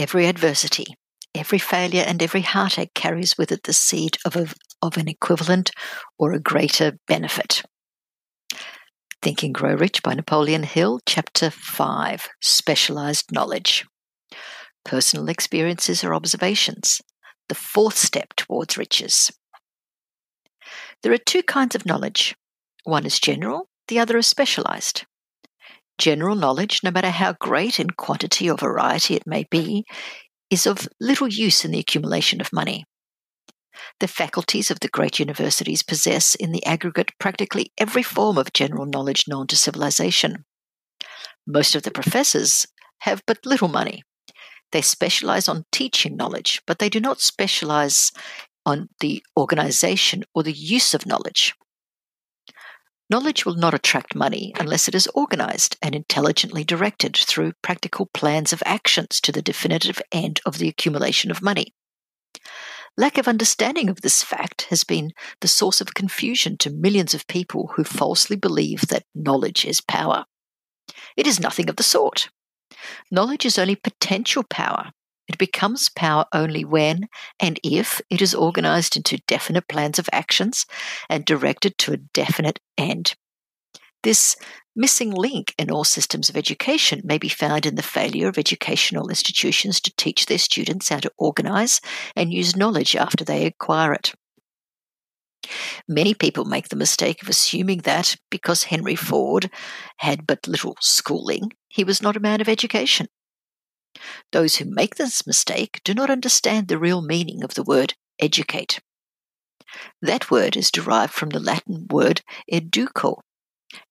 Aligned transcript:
every 0.00 0.26
adversity, 0.26 0.86
every 1.34 1.58
failure, 1.58 2.02
and 2.06 2.22
every 2.22 2.40
heartache 2.40 2.94
carries 2.94 3.36
with 3.36 3.52
it 3.52 3.64
the 3.64 3.72
seed 3.74 4.16
of, 4.24 4.34
a, 4.34 4.48
of 4.80 4.96
an 4.96 5.08
equivalent 5.08 5.70
or 6.18 6.32
a 6.32 6.40
greater 6.40 6.98
benefit. 7.06 7.62
Think 9.20 9.42
and 9.42 9.54
Grow 9.54 9.74
Rich 9.74 10.02
by 10.02 10.14
Napoleon 10.14 10.62
Hill, 10.62 11.00
Chapter 11.04 11.50
5 11.50 12.28
Specialized 12.40 13.30
Knowledge. 13.30 13.84
Personal 14.86 15.28
experiences 15.28 16.02
or 16.02 16.14
observations, 16.14 17.02
the 17.50 17.54
fourth 17.54 17.98
step 17.98 18.32
towards 18.38 18.78
riches. 18.78 19.30
There 21.02 21.12
are 21.12 21.18
two 21.18 21.42
kinds 21.42 21.74
of 21.74 21.84
knowledge 21.84 22.34
one 22.84 23.04
is 23.04 23.20
general, 23.20 23.68
the 23.88 23.98
other 23.98 24.16
is 24.16 24.26
specialized. 24.26 25.04
General 26.00 26.34
knowledge, 26.34 26.80
no 26.82 26.90
matter 26.90 27.10
how 27.10 27.34
great 27.34 27.78
in 27.78 27.90
quantity 27.90 28.48
or 28.48 28.56
variety 28.56 29.14
it 29.14 29.26
may 29.26 29.44
be, 29.50 29.84
is 30.48 30.66
of 30.66 30.88
little 30.98 31.28
use 31.28 31.62
in 31.62 31.72
the 31.72 31.78
accumulation 31.78 32.40
of 32.40 32.54
money. 32.54 32.86
The 34.00 34.08
faculties 34.08 34.70
of 34.70 34.80
the 34.80 34.88
great 34.88 35.18
universities 35.18 35.82
possess, 35.82 36.34
in 36.34 36.52
the 36.52 36.64
aggregate, 36.64 37.12
practically 37.20 37.70
every 37.76 38.02
form 38.02 38.38
of 38.38 38.54
general 38.54 38.86
knowledge 38.86 39.28
known 39.28 39.46
to 39.48 39.56
civilization. 39.56 40.46
Most 41.46 41.74
of 41.74 41.82
the 41.82 41.90
professors 41.90 42.66
have 43.00 43.22
but 43.26 43.44
little 43.44 43.68
money. 43.68 44.02
They 44.72 44.80
specialize 44.80 45.48
on 45.48 45.66
teaching 45.70 46.16
knowledge, 46.16 46.62
but 46.66 46.78
they 46.78 46.88
do 46.88 47.00
not 47.00 47.20
specialize 47.20 48.10
on 48.64 48.88
the 49.00 49.22
organization 49.36 50.24
or 50.34 50.44
the 50.44 50.52
use 50.52 50.94
of 50.94 51.04
knowledge. 51.04 51.52
Knowledge 53.10 53.44
will 53.44 53.56
not 53.56 53.74
attract 53.74 54.14
money 54.14 54.52
unless 54.60 54.86
it 54.86 54.94
is 54.94 55.08
organized 55.08 55.76
and 55.82 55.96
intelligently 55.96 56.62
directed 56.62 57.16
through 57.16 57.54
practical 57.60 58.06
plans 58.14 58.52
of 58.52 58.62
actions 58.64 59.20
to 59.20 59.32
the 59.32 59.42
definitive 59.42 60.00
end 60.12 60.40
of 60.46 60.58
the 60.58 60.68
accumulation 60.68 61.32
of 61.32 61.42
money. 61.42 61.74
Lack 62.96 63.18
of 63.18 63.26
understanding 63.26 63.88
of 63.88 64.02
this 64.02 64.22
fact 64.22 64.62
has 64.70 64.84
been 64.84 65.12
the 65.40 65.48
source 65.48 65.80
of 65.80 65.94
confusion 65.94 66.56
to 66.58 66.70
millions 66.70 67.12
of 67.12 67.26
people 67.26 67.72
who 67.74 67.82
falsely 67.82 68.36
believe 68.36 68.82
that 68.88 69.06
knowledge 69.12 69.64
is 69.64 69.80
power. 69.80 70.24
It 71.16 71.26
is 71.26 71.40
nothing 71.40 71.68
of 71.68 71.76
the 71.76 71.82
sort. 71.82 72.28
Knowledge 73.10 73.44
is 73.44 73.58
only 73.58 73.74
potential 73.74 74.44
power. 74.48 74.92
It 75.30 75.38
becomes 75.38 75.90
power 75.90 76.24
only 76.32 76.64
when 76.64 77.06
and 77.38 77.60
if 77.62 78.02
it 78.10 78.20
is 78.20 78.34
organized 78.34 78.96
into 78.96 79.22
definite 79.28 79.68
plans 79.68 80.00
of 80.00 80.08
actions 80.12 80.66
and 81.08 81.24
directed 81.24 81.78
to 81.78 81.92
a 81.92 81.98
definite 81.98 82.58
end. 82.76 83.14
This 84.02 84.34
missing 84.74 85.12
link 85.12 85.54
in 85.56 85.70
all 85.70 85.84
systems 85.84 86.28
of 86.28 86.36
education 86.36 87.02
may 87.04 87.16
be 87.16 87.28
found 87.28 87.64
in 87.64 87.76
the 87.76 87.82
failure 87.84 88.26
of 88.26 88.38
educational 88.38 89.08
institutions 89.08 89.80
to 89.82 89.94
teach 89.96 90.26
their 90.26 90.36
students 90.36 90.88
how 90.88 90.98
to 90.98 91.12
organize 91.16 91.80
and 92.16 92.32
use 92.32 92.56
knowledge 92.56 92.96
after 92.96 93.24
they 93.24 93.46
acquire 93.46 93.92
it. 93.92 94.12
Many 95.86 96.12
people 96.12 96.44
make 96.44 96.70
the 96.70 96.76
mistake 96.76 97.22
of 97.22 97.28
assuming 97.28 97.82
that 97.82 98.16
because 98.32 98.64
Henry 98.64 98.96
Ford 98.96 99.48
had 99.98 100.26
but 100.26 100.48
little 100.48 100.76
schooling, 100.80 101.52
he 101.68 101.84
was 101.84 102.02
not 102.02 102.16
a 102.16 102.20
man 102.20 102.40
of 102.40 102.48
education. 102.48 103.06
Those 104.32 104.56
who 104.56 104.64
make 104.64 104.96
this 104.96 105.26
mistake 105.26 105.80
do 105.84 105.94
not 105.94 106.10
understand 106.10 106.68
the 106.68 106.78
real 106.78 107.02
meaning 107.02 107.42
of 107.42 107.54
the 107.54 107.62
word 107.62 107.94
educate. 108.18 108.80
That 110.02 110.30
word 110.30 110.56
is 110.56 110.70
derived 110.70 111.12
from 111.12 111.30
the 111.30 111.40
Latin 111.40 111.86
word 111.90 112.22
educo, 112.52 113.20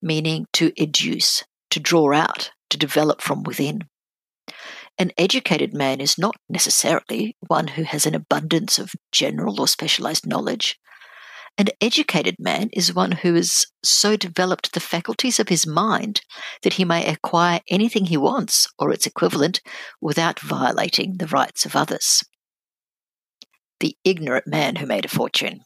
meaning 0.02 0.46
to 0.54 0.72
educe, 0.72 1.44
to 1.72 1.80
draw 1.80 2.14
out, 2.14 2.52
to 2.70 2.78
develop 2.78 3.22
from 3.22 3.44
within. 3.44 3.88
An 4.98 5.12
educated 5.18 5.74
man 5.74 6.02
is 6.02 6.18
not 6.18 6.36
necessarily 6.50 7.38
one 7.48 7.68
who 7.70 7.84
has 7.84 8.06
an 8.06 8.16
abundance 8.16 8.78
of 8.78 8.92
general 9.12 9.62
or 9.62 9.68
specialized 9.68 10.28
knowledge. 10.28 10.78
An 11.60 11.68
educated 11.82 12.38
man 12.40 12.70
is 12.72 12.96
one 12.96 13.12
who 13.12 13.34
has 13.34 13.66
so 13.84 14.16
developed 14.16 14.72
the 14.72 14.80
faculties 14.80 15.42
of 15.42 15.50
his 15.50 15.68
mind 15.68 16.22
that 16.62 16.76
he 16.76 16.86
may 16.86 17.06
acquire 17.06 17.60
anything 17.68 18.06
he 18.06 18.16
wants 18.16 18.66
or 18.80 18.94
its 18.94 19.06
equivalent 19.06 19.60
without 20.00 20.40
violating 20.40 21.18
the 21.18 21.28
rights 21.28 21.66
of 21.66 21.76
others. 21.76 22.24
The 23.82 23.98
ignorant 24.06 24.48
man 24.48 24.78
who 24.78 24.86
made 24.86 25.04
a 25.04 25.10
fortune. 25.10 25.66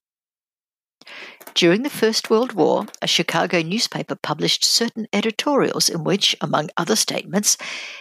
During 1.53 1.83
the 1.83 1.91
First 1.91 2.27
World 2.27 2.53
War, 2.53 2.87
a 3.03 3.07
Chicago 3.07 3.61
newspaper 3.61 4.15
published 4.15 4.65
certain 4.65 5.05
editorials 5.13 5.89
in 5.89 6.03
which, 6.03 6.35
among 6.41 6.71
other 6.75 6.95
statements, 6.95 7.55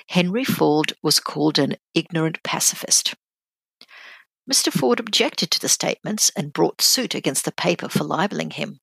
Henry 0.09 0.45
Ford 0.45 0.95
was 1.03 1.21
called 1.21 1.59
an 1.59 1.77
ignorant 1.93 2.43
pacifist. 2.43 3.15
Mr. 4.51 4.73
Ford 4.73 4.99
objected 4.99 5.51
to 5.51 5.61
the 5.61 5.69
statements 5.69 6.31
and 6.37 6.53
brought 6.53 6.83
suit 6.83 7.15
against 7.15 7.45
the 7.45 7.53
paper 7.53 7.89
for 7.89 8.05
libeling 8.05 8.51
him. 8.51 8.81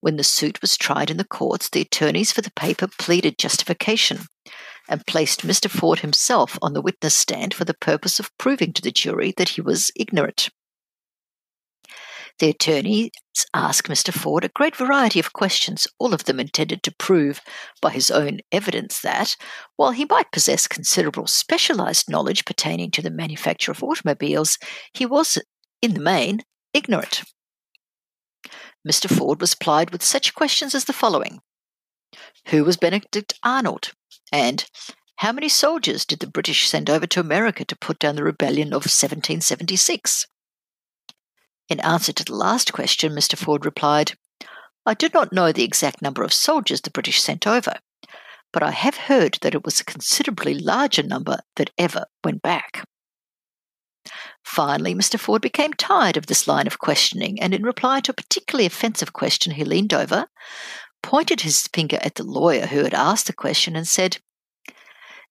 When 0.00 0.16
the 0.16 0.24
suit 0.24 0.60
was 0.60 0.76
tried 0.76 1.10
in 1.10 1.16
the 1.16 1.24
courts, 1.24 1.68
the 1.70 1.80
attorneys 1.80 2.30
for 2.30 2.42
the 2.42 2.52
paper 2.52 2.86
pleaded 2.98 3.38
justification 3.38 4.26
and 4.88 5.06
placed 5.06 5.46
Mr. 5.46 5.70
Ford 5.70 6.00
himself 6.00 6.58
on 6.60 6.74
the 6.74 6.82
witness 6.82 7.16
stand 7.16 7.54
for 7.54 7.64
the 7.64 7.74
purpose 7.74 8.20
of 8.20 8.36
proving 8.38 8.72
to 8.74 8.82
the 8.82 8.92
jury 8.92 9.32
that 9.36 9.50
he 9.50 9.60
was 9.60 9.90
ignorant. 9.96 10.50
The 12.40 12.50
attorneys 12.50 13.10
asked 13.54 13.88
Mr. 13.88 14.12
Ford 14.12 14.44
a 14.44 14.48
great 14.48 14.74
variety 14.74 15.20
of 15.20 15.32
questions, 15.32 15.86
all 16.00 16.12
of 16.12 16.24
them 16.24 16.40
intended 16.40 16.82
to 16.82 16.94
prove 16.98 17.40
by 17.80 17.90
his 17.90 18.10
own 18.10 18.40
evidence 18.50 19.00
that, 19.02 19.36
while 19.76 19.92
he 19.92 20.04
might 20.04 20.32
possess 20.32 20.66
considerable 20.66 21.28
specialized 21.28 22.10
knowledge 22.10 22.44
pertaining 22.44 22.90
to 22.90 23.02
the 23.02 23.10
manufacture 23.10 23.70
of 23.70 23.84
automobiles, 23.84 24.58
he 24.92 25.06
was, 25.06 25.38
in 25.80 25.94
the 25.94 26.00
main, 26.00 26.40
ignorant. 26.72 27.22
Mr. 28.86 29.08
Ford 29.08 29.40
was 29.40 29.54
plied 29.54 29.90
with 29.90 30.02
such 30.02 30.34
questions 30.34 30.74
as 30.74 30.86
the 30.86 30.92
following 30.92 31.40
Who 32.48 32.64
was 32.64 32.76
Benedict 32.76 33.38
Arnold? 33.44 33.92
And 34.32 34.64
how 35.18 35.30
many 35.30 35.48
soldiers 35.48 36.04
did 36.04 36.18
the 36.18 36.26
British 36.26 36.68
send 36.68 36.90
over 36.90 37.06
to 37.06 37.20
America 37.20 37.64
to 37.64 37.76
put 37.76 38.00
down 38.00 38.16
the 38.16 38.24
rebellion 38.24 38.68
of 38.68 38.82
1776? 38.82 40.26
In 41.68 41.80
answer 41.80 42.12
to 42.12 42.24
the 42.24 42.34
last 42.34 42.72
question, 42.72 43.12
Mr. 43.12 43.38
Ford 43.38 43.64
replied, 43.64 44.12
I 44.84 44.94
do 44.94 45.08
not 45.14 45.32
know 45.32 45.50
the 45.50 45.64
exact 45.64 46.02
number 46.02 46.22
of 46.22 46.32
soldiers 46.32 46.82
the 46.82 46.90
British 46.90 47.22
sent 47.22 47.46
over, 47.46 47.76
but 48.52 48.62
I 48.62 48.70
have 48.70 48.96
heard 48.96 49.38
that 49.40 49.54
it 49.54 49.64
was 49.64 49.80
a 49.80 49.84
considerably 49.84 50.54
larger 50.54 51.02
number 51.02 51.38
that 51.56 51.70
ever 51.78 52.04
went 52.22 52.42
back. 52.42 52.86
Finally, 54.44 54.94
Mr. 54.94 55.18
Ford 55.18 55.40
became 55.40 55.72
tired 55.72 56.18
of 56.18 56.26
this 56.26 56.46
line 56.46 56.66
of 56.66 56.78
questioning, 56.78 57.40
and 57.40 57.54
in 57.54 57.62
reply 57.62 58.00
to 58.00 58.10
a 58.10 58.14
particularly 58.14 58.66
offensive 58.66 59.14
question, 59.14 59.54
he 59.54 59.64
leaned 59.64 59.94
over, 59.94 60.26
pointed 61.02 61.40
his 61.40 61.66
finger 61.72 61.98
at 62.02 62.16
the 62.16 62.24
lawyer 62.24 62.66
who 62.66 62.84
had 62.84 62.92
asked 62.92 63.26
the 63.26 63.32
question, 63.32 63.74
and 63.74 63.88
said, 63.88 64.18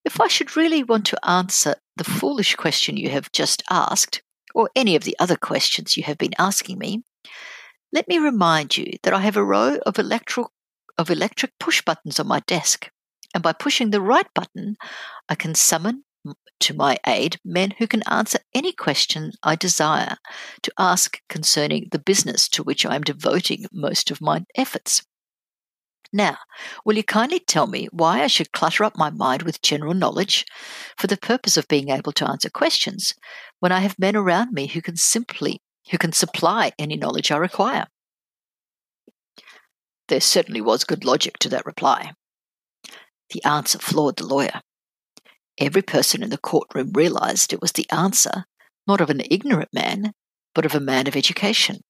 If 0.04 0.20
I 0.20 0.28
should 0.28 0.58
really 0.58 0.84
want 0.84 1.06
to 1.08 1.30
answer 1.30 1.76
the 1.96 2.04
foolish 2.04 2.56
question 2.56 2.98
you 2.98 3.10
have 3.10 3.32
just 3.32 3.62
asked, 3.70 4.24
or 4.54 4.70
any 4.76 4.96
of 4.96 5.04
the 5.04 5.16
other 5.20 5.36
questions 5.36 5.98
you 5.98 6.04
have 6.04 6.18
been 6.18 6.34
asking 6.38 6.78
me, 6.78 7.04
let 7.92 8.08
me 8.08 8.18
remind 8.18 8.78
you 8.78 8.94
that 9.04 9.14
I 9.14 9.20
have 9.20 9.38
a 9.38 9.44
row 9.44 9.78
of 9.86 10.00
electric, 10.00 10.48
of 10.98 11.10
electric 11.10 11.52
push 11.60 11.82
buttons 11.82 12.20
on 12.20 12.28
my 12.28 12.40
desk, 12.42 12.90
and 13.34 13.44
by 13.44 13.54
pushing 13.54 13.90
the 13.90 14.02
right 14.02 14.28
button, 14.34 14.76
I 15.30 15.36
can 15.36 15.56
summon 15.56 16.04
to 16.62 16.74
my 16.74 16.98
aid 17.06 17.38
men 17.44 17.74
who 17.78 17.88
can 17.88 18.04
answer 18.04 18.40
any 18.54 18.72
question 18.72 19.32
I 19.44 19.56
desire 19.56 20.16
to 20.62 20.72
ask 20.78 21.20
concerning 21.28 21.90
the 21.92 22.00
business 22.00 22.48
to 22.50 22.64
which 22.64 22.86
I 22.86 22.96
am 22.96 23.02
devoting 23.02 23.66
most 23.72 24.12
of 24.12 24.22
my 24.22 24.46
efforts. 24.56 25.04
Now, 26.14 26.38
will 26.86 26.96
you 26.96 27.04
kindly 27.04 27.40
tell 27.40 27.66
me 27.66 27.88
why 27.92 28.22
I 28.22 28.28
should 28.28 28.52
clutter 28.52 28.84
up 28.84 28.96
my 28.96 29.10
mind 29.10 29.42
with 29.42 29.64
general 29.64 29.96
knowledge 29.96 30.46
for 30.96 31.08
the 31.08 31.18
purpose 31.18 31.58
of 31.58 31.68
being 31.68 31.90
able 31.90 32.12
to 32.14 32.30
answer 32.30 32.52
questions 32.52 33.14
when 33.60 33.72
I 33.72 33.80
have 33.80 33.98
men 33.98 34.16
around 34.16 34.54
me 34.54 34.68
who 34.68 34.82
can 34.82 34.96
simply 34.96 35.60
who 35.92 35.98
can 35.98 36.14
supply 36.14 36.72
any 36.80 36.96
knowledge 36.96 37.32
I 37.32 37.38
require? 37.38 37.88
There 40.08 40.22
certainly 40.22 40.62
was 40.62 40.86
good 40.86 41.04
logic 41.04 41.40
to 41.40 41.50
that 41.50 41.66
reply. 41.66 42.14
The 43.32 43.44
answer 43.44 43.80
floored 43.80 44.18
the 44.18 44.26
lawyer. 44.26 44.62
Every 45.58 45.82
person 45.82 46.24
in 46.24 46.30
the 46.30 46.38
courtroom 46.38 46.92
realized 46.94 47.52
it 47.52 47.62
was 47.62 47.74
the 47.74 47.90
answer 47.92 48.46
not 48.88 49.02
of 49.02 49.10
an 49.10 49.22
ignorant 49.32 49.70
man, 49.74 50.14
but 50.54 50.66
of 50.66 50.76
a 50.76 50.80
man 50.80 51.08
of 51.08 51.16
education. 51.16 51.82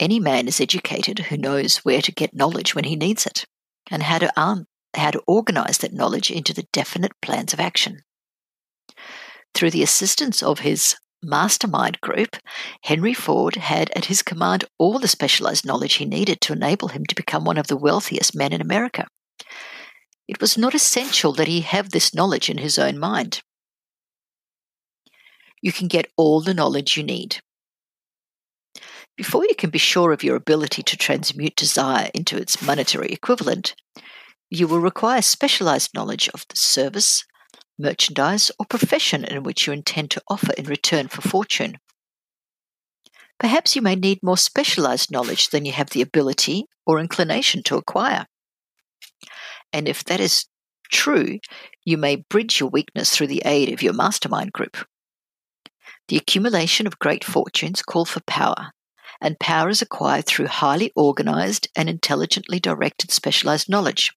Any 0.00 0.18
man 0.18 0.48
is 0.48 0.60
educated 0.60 1.18
who 1.18 1.36
knows 1.36 1.76
where 1.84 2.00
to 2.00 2.10
get 2.10 2.34
knowledge 2.34 2.74
when 2.74 2.84
he 2.84 2.96
needs 2.96 3.26
it 3.26 3.44
and 3.90 4.02
how 4.02 4.18
to, 4.18 4.40
um, 4.40 4.66
how 4.96 5.10
to 5.10 5.22
organize 5.26 5.78
that 5.78 5.92
knowledge 5.92 6.30
into 6.30 6.54
the 6.54 6.66
definite 6.72 7.12
plans 7.20 7.52
of 7.52 7.60
action. 7.60 8.00
Through 9.54 9.72
the 9.72 9.82
assistance 9.82 10.42
of 10.42 10.60
his 10.60 10.96
mastermind 11.22 12.00
group, 12.00 12.36
Henry 12.84 13.12
Ford 13.12 13.56
had 13.56 13.90
at 13.90 14.06
his 14.06 14.22
command 14.22 14.64
all 14.78 14.98
the 14.98 15.06
specialized 15.06 15.66
knowledge 15.66 15.94
he 15.94 16.06
needed 16.06 16.40
to 16.40 16.54
enable 16.54 16.88
him 16.88 17.04
to 17.04 17.14
become 17.14 17.44
one 17.44 17.58
of 17.58 17.66
the 17.66 17.76
wealthiest 17.76 18.34
men 18.34 18.54
in 18.54 18.62
America. 18.62 19.06
It 20.26 20.40
was 20.40 20.56
not 20.56 20.74
essential 20.74 21.32
that 21.34 21.48
he 21.48 21.60
have 21.60 21.90
this 21.90 22.14
knowledge 22.14 22.48
in 22.48 22.56
his 22.58 22.78
own 22.78 22.98
mind. 22.98 23.42
you 25.62 25.72
can 25.72 25.88
get 25.88 26.10
all 26.16 26.40
the 26.40 26.54
knowledge 26.54 26.96
you 26.96 27.02
need. 27.02 27.40
Before 29.20 29.44
you 29.44 29.54
can 29.54 29.68
be 29.68 29.78
sure 29.78 30.12
of 30.12 30.24
your 30.24 30.34
ability 30.34 30.82
to 30.82 30.96
transmute 30.96 31.54
desire 31.54 32.08
into 32.14 32.38
its 32.38 32.62
monetary 32.62 33.08
equivalent, 33.08 33.74
you 34.48 34.66
will 34.66 34.80
require 34.80 35.20
specialized 35.20 35.92
knowledge 35.92 36.30
of 36.30 36.46
the 36.48 36.56
service, 36.56 37.26
merchandise, 37.78 38.50
or 38.58 38.64
profession 38.64 39.26
in 39.26 39.42
which 39.42 39.66
you 39.66 39.74
intend 39.74 40.10
to 40.12 40.22
offer 40.28 40.54
in 40.54 40.64
return 40.64 41.08
for 41.08 41.20
fortune. 41.20 41.76
Perhaps 43.38 43.76
you 43.76 43.82
may 43.82 43.94
need 43.94 44.22
more 44.22 44.38
specialized 44.38 45.10
knowledge 45.10 45.50
than 45.50 45.66
you 45.66 45.72
have 45.72 45.90
the 45.90 46.00
ability 46.00 46.64
or 46.86 46.98
inclination 46.98 47.62
to 47.64 47.76
acquire. 47.76 48.24
And 49.70 49.86
if 49.86 50.02
that 50.04 50.20
is 50.20 50.46
true, 50.90 51.40
you 51.84 51.98
may 51.98 52.24
bridge 52.30 52.58
your 52.58 52.70
weakness 52.70 53.14
through 53.14 53.26
the 53.26 53.42
aid 53.44 53.70
of 53.70 53.82
your 53.82 53.92
mastermind 53.92 54.54
group. 54.54 54.78
The 56.08 56.16
accumulation 56.16 56.86
of 56.86 56.98
great 56.98 57.22
fortunes 57.22 57.82
call 57.82 58.06
for 58.06 58.20
power, 58.20 58.72
and 59.20 59.38
power 59.38 59.68
is 59.68 59.82
acquired 59.82 60.26
through 60.26 60.46
highly 60.46 60.92
organized 60.94 61.68
and 61.76 61.88
intelligently 61.88 62.60
directed 62.60 63.10
specialized 63.10 63.68
knowledge. 63.68 64.12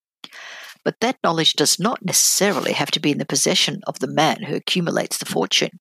But 0.84 1.00
that 1.00 1.18
knowledge 1.24 1.54
does 1.54 1.80
not 1.80 2.04
necessarily 2.04 2.74
have 2.74 2.92
to 2.92 3.00
be 3.00 3.12
in 3.12 3.18
the 3.18 3.26
possession 3.26 3.82
of 3.88 4.00
the 4.00 4.08
man 4.08 4.44
who 4.44 4.56
accumulates 4.56 5.18
the 5.18 5.26
fortune. 5.26 5.80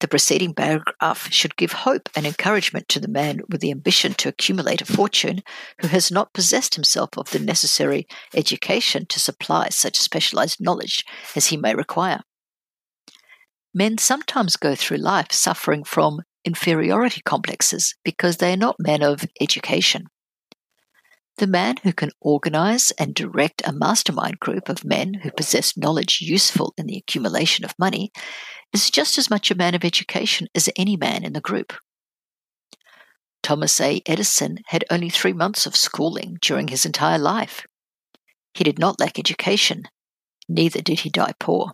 The 0.00 0.08
preceding 0.08 0.52
paragraph 0.52 1.32
should 1.32 1.56
give 1.56 1.72
hope 1.72 2.10
and 2.14 2.26
encouragement 2.26 2.86
to 2.90 3.00
the 3.00 3.08
man 3.08 3.40
with 3.48 3.62
the 3.62 3.70
ambition 3.70 4.12
to 4.14 4.28
accumulate 4.28 4.82
a 4.82 4.86
fortune 4.86 5.42
who 5.80 5.88
has 5.88 6.10
not 6.10 6.34
possessed 6.34 6.74
himself 6.74 7.10
of 7.16 7.30
the 7.30 7.38
necessary 7.38 8.06
education 8.34 9.06
to 9.06 9.18
supply 9.18 9.70
such 9.70 9.96
specialized 9.96 10.60
knowledge 10.60 11.02
as 11.34 11.46
he 11.46 11.56
may 11.56 11.74
require. 11.74 12.20
Men 13.72 13.96
sometimes 13.96 14.56
go 14.56 14.74
through 14.74 14.98
life 14.98 15.32
suffering 15.32 15.82
from 15.82 16.22
inferiority 16.46 17.20
complexes 17.24 17.94
because 18.04 18.38
they 18.38 18.52
are 18.52 18.56
not 18.56 18.76
men 18.78 19.02
of 19.02 19.24
education. 19.40 20.04
The 21.38 21.46
man 21.46 21.76
who 21.82 21.92
can 21.92 22.12
organize 22.22 22.92
and 22.92 23.14
direct 23.14 23.60
a 23.66 23.72
mastermind 23.72 24.40
group 24.40 24.70
of 24.70 24.84
men 24.84 25.14
who 25.22 25.30
possess 25.30 25.76
knowledge 25.76 26.22
useful 26.22 26.72
in 26.78 26.86
the 26.86 26.96
accumulation 26.96 27.64
of 27.64 27.74
money 27.78 28.10
is 28.72 28.90
just 28.90 29.18
as 29.18 29.28
much 29.28 29.50
a 29.50 29.54
man 29.54 29.74
of 29.74 29.84
education 29.84 30.46
as 30.54 30.70
any 30.76 30.96
man 30.96 31.24
in 31.24 31.34
the 31.34 31.42
group. 31.42 31.74
Thomas 33.42 33.78
A. 33.80 34.00
Edison 34.06 34.58
had 34.66 34.84
only 34.90 35.10
three 35.10 35.34
months 35.34 35.66
of 35.66 35.76
schooling 35.76 36.38
during 36.40 36.68
his 36.68 36.86
entire 36.86 37.18
life. 37.18 37.66
He 38.54 38.64
did 38.64 38.78
not 38.78 38.98
lack 38.98 39.18
education, 39.18 39.84
neither 40.48 40.80
did 40.80 41.00
he 41.00 41.10
die 41.10 41.34
poor. 41.38 41.72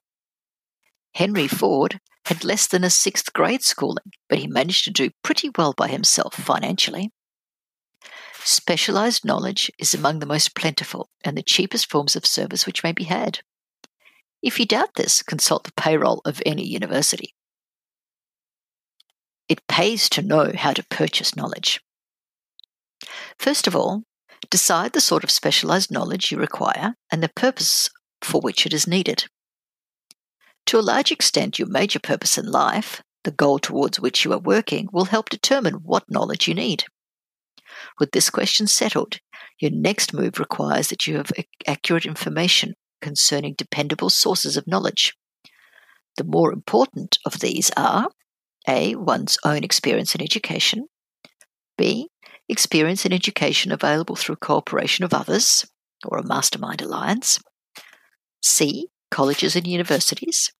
Henry 1.14 1.46
Ford 1.46 2.00
had 2.26 2.44
less 2.44 2.66
than 2.66 2.84
a 2.84 2.90
sixth 2.90 3.32
grade 3.32 3.62
schooling, 3.62 4.12
but 4.28 4.38
he 4.38 4.46
managed 4.46 4.84
to 4.84 4.90
do 4.90 5.10
pretty 5.22 5.50
well 5.56 5.74
by 5.76 5.88
himself 5.88 6.34
financially. 6.34 7.10
Specialized 8.44 9.24
knowledge 9.24 9.70
is 9.78 9.94
among 9.94 10.18
the 10.18 10.26
most 10.26 10.54
plentiful 10.54 11.08
and 11.24 11.36
the 11.36 11.42
cheapest 11.42 11.90
forms 11.90 12.16
of 12.16 12.26
service 12.26 12.66
which 12.66 12.82
may 12.82 12.92
be 12.92 13.04
had. 13.04 13.40
If 14.42 14.58
you 14.58 14.66
doubt 14.66 14.94
this, 14.96 15.22
consult 15.22 15.64
the 15.64 15.72
payroll 15.76 16.20
of 16.24 16.42
any 16.44 16.66
university. 16.66 17.34
It 19.48 19.66
pays 19.68 20.08
to 20.10 20.22
know 20.22 20.52
how 20.54 20.72
to 20.72 20.84
purchase 20.84 21.36
knowledge. 21.36 21.80
First 23.38 23.66
of 23.66 23.76
all, 23.76 24.04
decide 24.50 24.92
the 24.92 25.00
sort 25.00 25.24
of 25.24 25.30
specialized 25.30 25.90
knowledge 25.90 26.32
you 26.32 26.38
require 26.38 26.94
and 27.10 27.22
the 27.22 27.28
purpose 27.28 27.90
for 28.20 28.40
which 28.40 28.66
it 28.66 28.72
is 28.72 28.86
needed. 28.86 29.26
To 30.72 30.78
a 30.78 30.80
large 30.80 31.12
extent, 31.12 31.58
your 31.58 31.68
major 31.68 31.98
purpose 31.98 32.38
in 32.38 32.46
life, 32.46 33.02
the 33.24 33.30
goal 33.30 33.58
towards 33.58 34.00
which 34.00 34.24
you 34.24 34.32
are 34.32 34.38
working, 34.38 34.88
will 34.90 35.04
help 35.04 35.28
determine 35.28 35.82
what 35.84 36.10
knowledge 36.10 36.48
you 36.48 36.54
need. 36.54 36.84
With 38.00 38.12
this 38.12 38.30
question 38.30 38.66
settled, 38.66 39.18
your 39.60 39.70
next 39.70 40.14
move 40.14 40.38
requires 40.38 40.88
that 40.88 41.06
you 41.06 41.18
have 41.18 41.30
accurate 41.66 42.06
information 42.06 42.72
concerning 43.02 43.52
dependable 43.52 44.08
sources 44.08 44.56
of 44.56 44.66
knowledge. 44.66 45.14
The 46.16 46.24
more 46.24 46.50
important 46.50 47.18
of 47.26 47.40
these 47.40 47.70
are 47.76 48.08
A. 48.66 48.94
One's 48.94 49.36
own 49.44 49.64
experience 49.64 50.14
and 50.14 50.22
education, 50.22 50.86
B. 51.76 52.08
Experience 52.48 53.04
and 53.04 53.12
education 53.12 53.72
available 53.72 54.16
through 54.16 54.36
cooperation 54.36 55.04
of 55.04 55.12
others, 55.12 55.66
or 56.06 56.16
a 56.16 56.26
mastermind 56.26 56.80
alliance, 56.80 57.38
C. 58.42 58.86
Colleges 59.10 59.54
and 59.54 59.66
universities, 59.66 60.50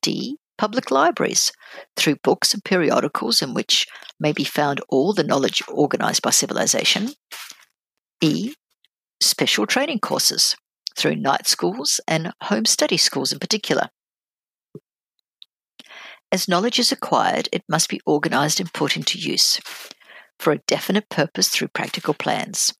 D 0.00 0.38
public 0.56 0.90
libraries 0.90 1.52
through 1.96 2.16
books 2.22 2.54
and 2.54 2.64
periodicals 2.64 3.42
in 3.42 3.54
which 3.54 3.86
may 4.20 4.32
be 4.32 4.44
found 4.44 4.80
all 4.88 5.12
the 5.12 5.24
knowledge 5.24 5.62
organized 5.68 6.22
by 6.22 6.30
civilization. 6.30 7.10
E. 8.20 8.54
Special 9.20 9.66
training 9.66 10.00
courses 10.00 10.56
through 10.96 11.16
night 11.16 11.46
schools 11.46 12.00
and 12.06 12.32
home 12.42 12.64
study 12.64 12.96
schools 12.96 13.32
in 13.32 13.38
particular. 13.38 13.88
As 16.30 16.48
knowledge 16.48 16.78
is 16.78 16.92
acquired, 16.92 17.48
it 17.52 17.62
must 17.68 17.88
be 17.88 18.00
organized 18.06 18.60
and 18.60 18.72
put 18.72 18.96
into 18.96 19.18
use 19.18 19.60
for 20.38 20.52
a 20.52 20.58
definite 20.66 21.08
purpose 21.08 21.48
through 21.48 21.68
practical 21.68 22.14
plans. 22.14 22.74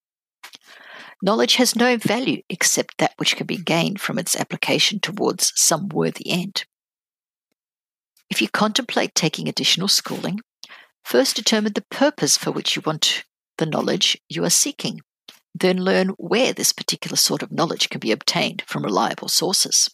Knowledge 1.23 1.57
has 1.57 1.77
no 1.77 1.97
value 1.97 2.43
except 2.51 2.99
that 2.99 3.15
which 3.17 3.37
can 3.37 3.47
be 3.47 3.57
gained 3.57 4.01
from 4.01 4.19
its 4.19 4.37
application 4.37 4.99
towards 4.99 5.53
some 5.55 5.89
worthy 5.89 6.31
end. 6.31 6.65
If 8.35 8.43
you 8.43 8.49
contemplate 8.49 9.15
taking 9.15 9.47
additional 9.47 9.87
schooling, 9.87 10.41
first 11.05 11.37
determine 11.37 11.75
the 11.75 11.85
purpose 11.89 12.37
for 12.37 12.51
which 12.51 12.75
you 12.75 12.83
want 12.85 13.23
the 13.59 13.65
knowledge 13.65 14.21
you 14.29 14.43
are 14.43 14.51
seeking. 14.51 15.03
Then 15.55 15.77
learn 15.77 16.09
where 16.19 16.53
this 16.53 16.73
particular 16.73 17.17
sort 17.17 17.45
of 17.45 17.53
knowledge 17.53 17.91
can 17.91 18.01
be 18.01 18.11
obtained 18.11 18.65
from 18.67 18.83
reliable 18.83 19.29
sources. 19.29 19.89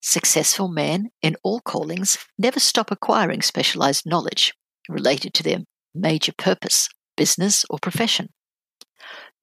Successful 0.00 0.66
men 0.66 1.10
in 1.22 1.36
all 1.44 1.60
callings 1.60 2.18
never 2.36 2.58
stop 2.58 2.90
acquiring 2.90 3.42
specialized 3.42 4.04
knowledge 4.04 4.52
related 4.88 5.32
to 5.34 5.44
their 5.44 5.58
major 5.94 6.32
purpose, 6.36 6.88
business, 7.16 7.64
or 7.70 7.78
profession. 7.78 8.28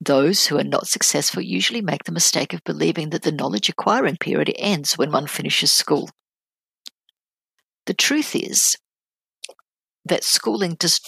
Those 0.02 0.48
who 0.48 0.58
are 0.58 0.64
not 0.66 0.88
successful 0.88 1.42
usually 1.42 1.82
make 1.82 2.04
the 2.04 2.12
mistake 2.12 2.52
of 2.52 2.66
believing 2.66 3.12
that 3.12 3.22
the 3.22 3.32
knowledge 3.32 3.70
acquiring 3.70 4.18
period 4.18 4.54
ends 4.58 4.98
when 4.98 5.14
one 5.14 5.28
finishes 5.28 5.72
school. 5.72 6.10
The 7.88 7.94
truth 7.94 8.36
is 8.36 8.76
that 10.06 10.24
schooling 10.24 10.76
does 10.76 11.00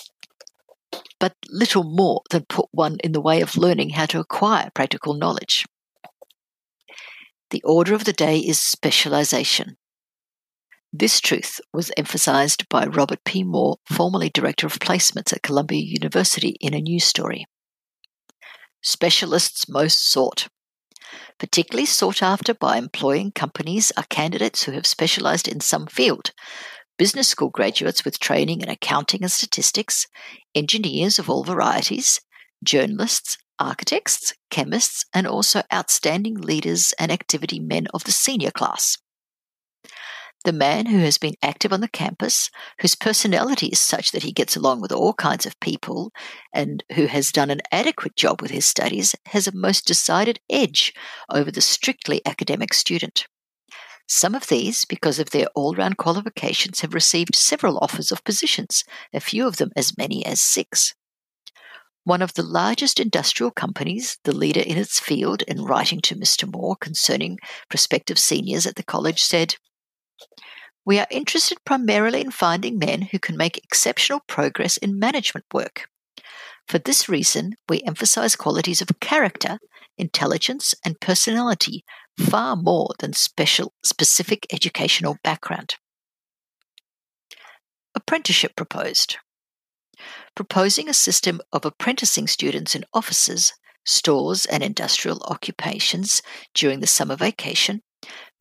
but 1.20 1.36
little 1.50 1.84
more 1.84 2.22
than 2.32 2.46
put 2.48 2.68
one 2.72 2.98
in 3.04 3.12
the 3.12 3.22
way 3.22 3.42
of 3.42 3.58
learning 3.58 3.92
how 3.92 4.06
to 4.08 4.20
acquire 4.20 4.72
practical 4.74 5.14
knowledge. 5.14 5.66
The 7.50 7.62
order 7.64 7.94
of 7.94 8.06
the 8.06 8.14
day 8.14 8.38
is 8.38 8.60
specialization. 8.60 9.76
This 10.94 11.20
truth 11.20 11.60
was 11.74 11.92
emphasized 11.98 12.68
by 12.70 12.86
Robert 12.86 13.24
P. 13.26 13.44
Moore, 13.44 13.78
formerly 13.92 14.30
Director 14.30 14.66
of 14.66 14.80
Placements 14.80 15.34
at 15.34 15.44
Columbia 15.44 15.82
University, 15.82 16.56
in 16.62 16.74
a 16.74 16.80
news 16.80 17.04
story. 17.04 17.46
Specialists 18.82 19.68
most 19.68 20.10
sought. 20.10 20.48
Particularly 21.40 21.86
sought 21.86 22.22
after 22.22 22.54
by 22.54 22.78
employing 22.78 23.32
companies 23.32 23.92
are 23.96 24.04
candidates 24.10 24.64
who 24.64 24.74
have 24.74 24.86
specialized 24.86 25.48
in 25.48 25.62
some 25.62 25.88
field. 25.88 26.32
Business 26.98 27.30
school 27.30 27.50
graduates 27.50 28.04
with 28.04 28.20
training 28.20 28.60
in 28.60 28.70
accounting 28.70 29.22
and 29.24 29.32
statistics, 29.32 30.06
engineers 30.54 31.18
of 31.18 31.30
all 31.30 31.46
varieties, 31.46 32.20
journalists, 32.62 33.38
architects, 33.58 34.34
chemists, 34.52 35.06
and 35.14 35.26
also 35.26 35.64
outstanding 35.74 36.36
leaders 36.36 36.94
and 37.00 37.10
activity 37.10 37.60
men 37.60 37.88
of 37.94 38.04
the 38.04 38.12
senior 38.12 38.52
class. 38.52 38.98
The 40.50 40.54
man 40.54 40.88
who 40.88 40.98
has 40.98 41.20
been 41.20 41.36
active 41.44 41.72
on 41.72 41.82
the 41.82 41.88
campus, 41.88 42.50
whose 42.82 42.96
personality 42.96 43.68
is 43.68 43.78
such 43.78 44.12
that 44.12 44.24
he 44.24 44.32
gets 44.32 44.56
along 44.56 44.82
with 44.82 44.92
all 44.92 45.14
kinds 45.14 45.46
of 45.46 45.60
people, 45.60 46.12
and 46.52 46.84
who 46.94 47.06
has 47.06 47.32
done 47.32 47.52
an 47.52 47.62
adequate 47.72 48.16
job 48.16 48.42
with 48.42 48.50
his 48.50 48.66
studies, 48.66 49.14
has 49.28 49.48
a 49.48 49.56
most 49.56 49.86
decided 49.86 50.40
edge 50.50 50.92
over 51.30 51.52
the 51.52 51.62
strictly 51.62 52.24
academic 52.26 52.74
student. 52.74 53.28
Some 54.08 54.34
of 54.34 54.48
these, 54.48 54.86
because 54.86 55.20
of 55.20 55.30
their 55.30 55.46
all 55.54 55.76
round 55.76 55.98
qualifications, 55.98 56.82
have 56.82 56.96
received 56.96 57.36
several 57.36 57.78
offers 57.78 58.12
of 58.12 58.24
positions, 58.24 58.84
a 59.14 59.20
few 59.20 59.46
of 59.46 59.58
them 59.58 59.70
as 59.76 60.00
many 60.00 60.26
as 60.26 60.42
six. 60.42 60.96
One 62.06 62.24
of 62.24 62.34
the 62.34 62.42
largest 62.42 63.00
industrial 63.00 63.52
companies, 63.52 64.18
the 64.24 64.36
leader 64.36 64.62
in 64.62 64.80
its 64.80 65.00
field, 65.00 65.44
in 65.44 65.64
writing 65.64 66.02
to 66.02 66.16
Mr. 66.16 66.52
Moore 66.52 66.76
concerning 66.76 67.38
prospective 67.70 68.18
seniors 68.18 68.66
at 68.66 68.78
the 68.78 68.84
college, 68.84 69.22
said, 69.22 69.54
we 70.86 71.00
are 71.00 71.08
interested 71.10 71.58
primarily 71.66 72.22
in 72.22 72.32
finding 72.32 72.78
men 72.78 73.04
who 73.04 73.20
can 73.20 73.38
make 73.38 73.58
exceptional 73.58 74.22
progress 74.28 74.78
in 74.78 75.00
management 75.00 75.46
work. 75.54 75.88
For 76.68 76.80
this 76.80 77.10
reason, 77.10 77.56
we 77.68 77.82
emphasize 77.82 78.36
qualities 78.36 78.82
of 78.82 79.00
character 79.00 79.60
intelligence, 80.00 80.74
and 80.84 81.00
personality 81.00 81.84
far 82.18 82.56
more 82.56 82.90
than 83.00 83.14
special 83.14 83.74
specific 83.84 84.48
educational 84.52 85.18
background. 85.24 85.76
Apprenticeship 87.94 88.56
proposed. 88.56 89.18
Proposing 90.36 90.88
a 90.90 90.94
system 90.94 91.42
of 91.52 91.66
apprenticing 91.66 92.28
students 92.28 92.74
in 92.74 92.86
offices, 92.94 93.54
stores, 93.86 94.46
and 94.46 94.64
industrial 94.64 95.22
occupations 95.24 96.22
during 96.54 96.80
the 96.80 96.88
summer 96.88 97.16
vacation, 97.16 97.82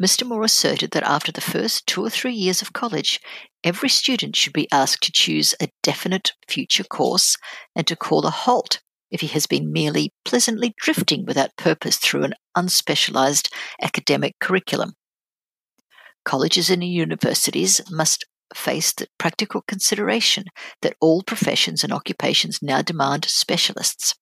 Mr. 0.01 0.27
Moore 0.27 0.45
asserted 0.45 0.93
that 0.93 1.03
after 1.03 1.33
the 1.33 1.41
first 1.41 1.87
two 1.87 2.05
or 2.05 2.11
three 2.11 2.33
years 2.33 2.63
of 2.63 2.73
college, 2.73 3.21
every 3.65 3.89
student 3.89 4.37
should 4.37 4.53
be 4.53 4.71
asked 4.71 5.03
to 5.03 5.13
choose 5.13 5.55
a 5.61 5.69
definite 5.83 6.33
future 6.49 6.85
course 6.85 7.37
and 7.75 7.87
to 7.87 7.97
call 7.97 8.25
a 8.25 8.31
halt 8.31 8.81
if 9.11 9.21
he 9.21 9.27
has 9.29 9.47
been 9.47 9.73
merely 9.73 10.13
pleasantly 10.25 10.75
drifting 10.79 11.25
without 11.27 11.57
purpose 11.57 11.97
through 11.97 12.25
an 12.25 12.35
unspecialized 12.57 13.53
academic 13.83 14.35
curriculum. 14.41 14.93
Colleges 16.25 16.71
and 16.71 16.85
universities 16.85 17.81
must 17.91 18.27
face 18.55 18.93
the 18.93 19.07
practical 19.19 19.63
consideration 19.67 20.45
that 20.83 20.97
all 21.01 21.23
professions 21.23 21.83
and 21.83 21.93
occupations 21.93 22.61
now 22.63 22.83
demand 22.83 23.25
specialists. 23.25 24.15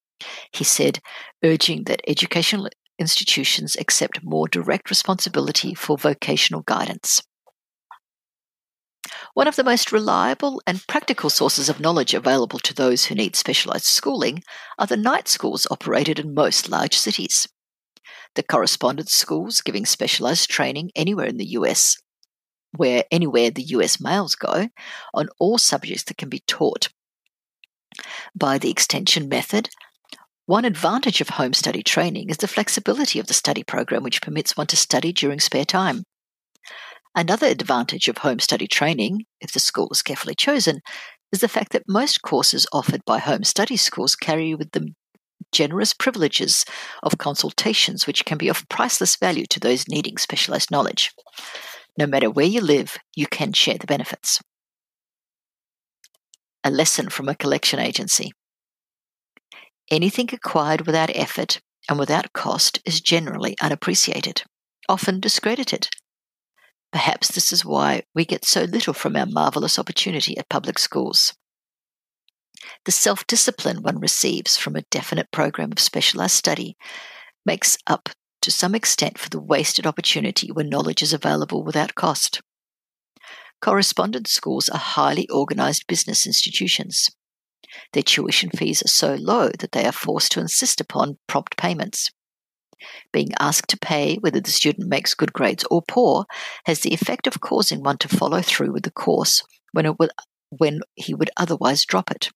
He 0.53 0.65
said, 0.65 1.01
urging 1.45 1.85
that 1.85 2.01
educational 2.07 2.69
institutions 2.99 3.77
accept 3.77 4.25
more 4.25 4.49
direct 4.49 4.91
responsibility 4.91 5.75
for 5.75 5.99
vocational 5.99 6.63
guidance. 6.63 7.23
One 9.35 9.47
of 9.47 9.57
the 9.57 9.65
most 9.65 9.93
reliable 9.93 10.63
and 10.67 10.87
practical 10.87 11.31
sources 11.31 11.69
of 11.69 11.81
knowledge 11.81 12.15
available 12.15 12.59
to 12.61 12.75
those 12.75 13.05
who 13.05 13.15
need 13.15 13.37
specialized 13.37 13.85
schooling 13.85 14.43
are 14.79 14.87
the 14.87 14.97
night 14.97 15.29
schools 15.29 15.67
operated 15.71 16.19
in 16.19 16.35
most 16.35 16.69
large 16.69 16.97
cities. 16.97 17.47
The 18.35 18.43
correspondence 18.43 19.13
schools 19.13 19.61
giving 19.61 19.87
specialized 19.87 20.51
training 20.51 20.91
anywhere 20.95 21.27
in 21.27 21.37
the 21.37 21.51
US, 21.51 21.97
where 22.77 23.05
anywhere 23.11 23.51
the 23.51 23.63
US 23.63 24.01
males 24.01 24.35
go, 24.35 24.69
on 25.15 25.29
all 25.39 25.59
subjects 25.59 26.05
that 26.05 26.19
can 26.19 26.29
be 26.29 26.43
taught. 26.47 26.89
By 28.35 28.59
the 28.59 28.71
extension 28.71 29.29
method, 29.29 29.71
one 30.47 30.65
advantage 30.65 31.21
of 31.21 31.31
home 31.31 31.53
study 31.53 31.83
training 31.83 32.31
is 32.31 32.37
the 32.37 32.49
flexibility 32.49 33.19
of 33.19 33.27
the 33.27 33.35
study 33.35 33.65
program, 33.65 34.05
which 34.05 34.23
permits 34.23 34.57
one 34.57 34.69
to 34.69 34.77
study 34.77 35.13
during 35.13 35.41
spare 35.41 35.65
time. 35.65 36.05
Another 37.17 37.49
advantage 37.49 38.09
of 38.09 38.19
home 38.19 38.39
study 38.39 38.69
training, 38.69 39.25
if 39.41 39.53
the 39.53 39.59
school 39.59 39.89
is 39.91 40.03
carefully 40.03 40.37
chosen, 40.37 40.81
is 41.33 41.41
the 41.41 41.49
fact 41.49 41.73
that 41.73 41.83
most 41.89 42.23
courses 42.23 42.67
offered 42.73 43.01
by 43.05 43.19
home 43.19 43.43
study 43.43 43.77
schools 43.77 44.15
carry 44.15 44.55
with 44.55 44.71
them 44.71 44.95
generous 45.51 45.93
privileges 45.93 46.65
of 47.03 47.19
consultations, 47.19 48.07
which 48.07 48.25
can 48.25 48.39
be 48.39 48.49
of 48.49 48.69
priceless 48.69 49.17
value 49.17 49.47
to 49.47 49.59
those 49.59 49.89
needing 49.89 50.17
specialized 50.17 50.71
knowledge. 50.71 51.11
No 51.99 52.07
matter 52.07 52.31
where 52.31 52.47
you 52.47 52.61
live, 52.61 52.99
you 53.17 53.27
can 53.27 53.53
share 53.53 53.79
the 53.79 53.87
benefits. 53.87 54.41
A 56.63 56.71
lesson 56.71 57.09
from 57.09 57.29
a 57.29 57.35
collection 57.35 57.81
agency. 57.81 58.33
Anything 59.91 60.29
acquired 60.33 60.87
without 60.87 61.11
effort 61.15 61.61
and 61.89 61.99
without 61.99 62.33
cost 62.33 62.81
is 62.85 63.01
generally 63.01 63.57
unappreciated, 63.61 64.43
often 64.89 65.21
discredited. 65.21 65.89
Perhaps 66.93 67.33
this 67.33 67.53
is 67.53 67.65
why 67.65 68.03
we 68.15 68.25
get 68.25 68.45
so 68.45 68.65
little 68.65 68.95
from 68.95 69.17
our 69.17 69.27
marvelous 69.27 69.79
opportunity 69.79 70.37
at 70.39 70.49
public 70.49 70.79
schools. 70.79 71.35
The 72.85 72.93
self 72.93 73.27
discipline 73.27 73.83
one 73.83 74.01
receives 74.01 74.57
from 74.57 74.77
a 74.77 74.83
definite 74.91 75.31
program 75.31 75.71
of 75.73 75.79
specialized 75.79 76.35
study 76.35 76.77
makes 77.45 77.77
up 77.87 78.09
to 78.43 78.51
some 78.51 78.75
extent 78.75 79.19
for 79.19 79.29
the 79.29 79.41
wasted 79.41 79.87
opportunity 79.87 80.51
when 80.51 80.69
knowledge 80.69 81.03
is 81.03 81.13
available 81.13 81.63
without 81.63 81.95
cost. 81.95 82.41
Correspondence 83.61 84.33
schools 84.33 84.69
are 84.69 84.79
highly 84.79 85.29
organized 85.29 85.87
business 85.87 86.27
institutions. 86.27 87.11
Their 87.93 88.03
tuition 88.03 88.51
fees 88.51 88.83
are 88.83 88.89
so 88.89 89.15
low 89.15 89.49
that 89.59 89.73
they 89.73 89.87
are 89.87 89.93
forced 89.93 90.33
to 90.33 90.41
insist 90.41 90.81
upon 90.81 91.19
prompt 91.27 91.57
payments. 91.57 92.11
Being 93.13 93.31
asked 93.39 93.69
to 93.69 93.79
pay 93.79 94.17
whether 94.17 94.41
the 94.41 94.51
student 94.51 94.89
makes 94.89 95.15
good 95.15 95.33
grades 95.33 95.65
or 95.71 95.83
poor 95.83 96.27
has 96.65 96.81
the 96.81 96.93
effect 96.93 97.27
of 97.27 97.41
causing 97.41 97.83
one 97.83 97.99
to 97.99 98.09
follow 98.09 98.43
through 98.43 98.73
with 98.73 98.83
the 98.83 98.91
course 98.91 99.43
when, 99.73 99.87
would, 99.99 100.11
when 100.51 100.81
he 100.95 101.15
would 101.15 101.31
otherwise 101.37 101.85
drop 101.85 102.11
it. 102.11 102.31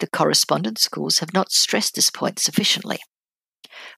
The 0.00 0.08
correspondence 0.08 0.82
schools 0.82 1.18
have 1.18 1.34
not 1.34 1.52
stressed 1.52 1.94
this 1.94 2.10
point 2.10 2.38
sufficiently. 2.38 2.98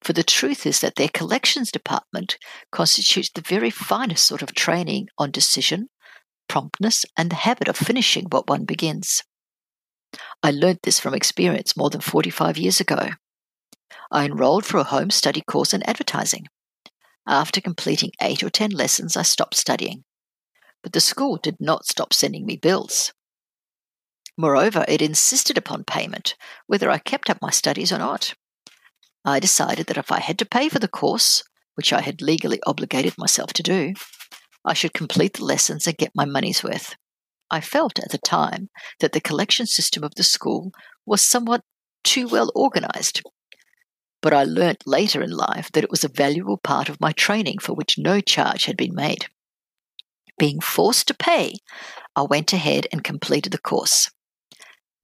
For 0.03 0.13
the 0.13 0.23
truth 0.23 0.67
is 0.67 0.81
that 0.81 0.97
their 0.97 1.09
collections 1.09 1.71
department 1.71 2.37
constitutes 2.71 3.31
the 3.31 3.41
very 3.41 3.71
finest 3.71 4.27
sort 4.27 4.43
of 4.43 4.55
training 4.55 5.09
on 5.19 5.31
decision, 5.31 5.89
promptness, 6.49 7.05
and 7.17 7.31
the 7.31 7.37
habit 7.37 7.69
of 7.69 7.77
finishing 7.77 8.27
what 8.31 8.49
one 8.49 8.65
begins. 8.65 9.23
I 10.45 10.51
learnt 10.51 10.83
this 10.83 11.01
from 11.01 11.15
experience 11.15 11.75
more 11.75 11.89
than 11.89 12.03
45 12.03 12.59
years 12.59 12.79
ago. 12.79 13.13
I 14.11 14.27
enrolled 14.27 14.67
for 14.67 14.77
a 14.77 14.85
home 14.85 15.09
study 15.09 15.41
course 15.41 15.73
in 15.73 15.83
advertising. 15.85 16.49
After 17.27 17.63
completing 17.63 18.11
eight 18.21 18.43
or 18.43 18.51
ten 18.51 18.71
lessons, 18.71 19.17
I 19.17 19.23
stopped 19.23 19.57
studying. 19.57 20.05
But 20.83 20.93
the 20.93 21.01
school 21.01 21.39
did 21.39 21.57
not 21.61 21.87
stop 21.87 22.13
sending 22.13 22.45
me 22.45 22.57
bills. 22.57 23.15
Moreover, 24.37 24.85
it 24.87 25.01
insisted 25.01 25.57
upon 25.57 25.85
payment, 25.85 26.35
whether 26.67 26.91
I 26.91 26.99
kept 26.99 27.31
up 27.31 27.41
my 27.41 27.51
studies 27.51 27.91
or 27.91 27.99
not. 27.99 28.35
I 29.25 29.41
decided 29.41 29.87
that 29.87 29.97
if 29.97 30.13
I 30.13 30.21
had 30.21 30.39
to 30.41 30.45
pay 30.45 30.69
for 30.69 30.79
the 30.79 30.89
course, 30.89 31.43
which 31.75 31.91
I 31.91 32.03
had 32.03 32.21
legally 32.21 32.61
obligated 32.67 33.17
myself 33.17 33.55
to 33.55 33.63
do, 33.63 33.95
I 34.63 34.75
should 34.75 34.93
complete 34.93 35.33
the 35.39 35.45
lessons 35.47 35.87
and 35.87 35.97
get 35.97 36.13
my 36.15 36.27
money's 36.27 36.63
worth. 36.63 36.97
I 37.51 37.61
felt 37.61 37.99
at 37.99 38.11
the 38.11 38.19
time 38.19 38.71
that 39.01 39.13
the 39.13 39.21
collection 39.21 39.67
system 39.67 40.03
of 40.03 40.15
the 40.15 40.23
school 40.23 40.73
was 41.07 41.29
somewhat 41.29 41.63
too 42.03 42.29
well 42.29 42.51
organized. 42.55 43.23
But 44.23 44.33
I 44.33 44.45
learnt 44.45 44.87
later 44.87 45.23
in 45.23 45.31
life 45.31 45.71
that 45.73 45.85
it 45.85 45.91
was 45.91 46.05
a 46.05 46.09
valuable 46.09 46.57
part 46.57 46.89
of 46.89 47.01
my 47.01 47.13
training 47.13 47.59
for 47.59 47.75
which 47.75 47.99
no 47.99 48.21
charge 48.21 48.65
had 48.65 48.77
been 48.77 48.95
made. 48.95 49.27
Being 50.39 50.61
forced 50.61 51.09
to 51.09 51.15
pay, 51.15 51.55
I 52.17 52.23
went 52.23 52.53
ahead 52.53 52.87
and 52.91 53.05
completed 53.05 53.53
the 53.53 53.59
course. 53.59 54.11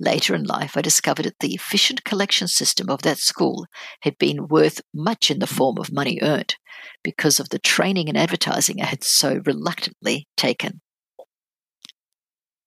Later 0.01 0.35
in 0.35 0.45
life, 0.45 0.77
I 0.77 0.81
discovered 0.81 1.27
that 1.27 1.41
the 1.41 1.55
efficient 1.55 2.05
collection 2.05 2.49
system 2.49 2.89
of 2.89 3.03
that 3.03 3.19
school 3.19 3.67
had 4.01 4.17
been 4.17 4.49
worth 4.49 4.81
much 4.95 5.31
in 5.31 5.41
the 5.41 5.47
form 5.47 5.77
of 5.79 5.93
money 5.93 6.19
earned 6.23 6.57
because 7.05 7.39
of 7.39 7.51
the 7.51 7.59
training 7.59 8.09
and 8.09 8.17
advertising 8.17 8.81
I 8.81 8.87
had 8.87 9.05
so 9.05 9.43
reluctantly 9.45 10.27
taken 10.39 10.81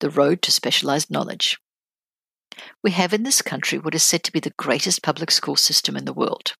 the 0.00 0.10
road 0.10 0.42
to 0.42 0.52
specialized 0.52 1.10
knowledge. 1.10 1.58
We 2.82 2.92
have 2.92 3.12
in 3.12 3.22
this 3.22 3.42
country 3.42 3.78
what 3.78 3.94
is 3.94 4.02
said 4.02 4.22
to 4.24 4.32
be 4.32 4.40
the 4.40 4.54
greatest 4.56 5.02
public 5.02 5.30
school 5.30 5.56
system 5.56 5.96
in 5.96 6.04
the 6.04 6.12
world. 6.12 6.54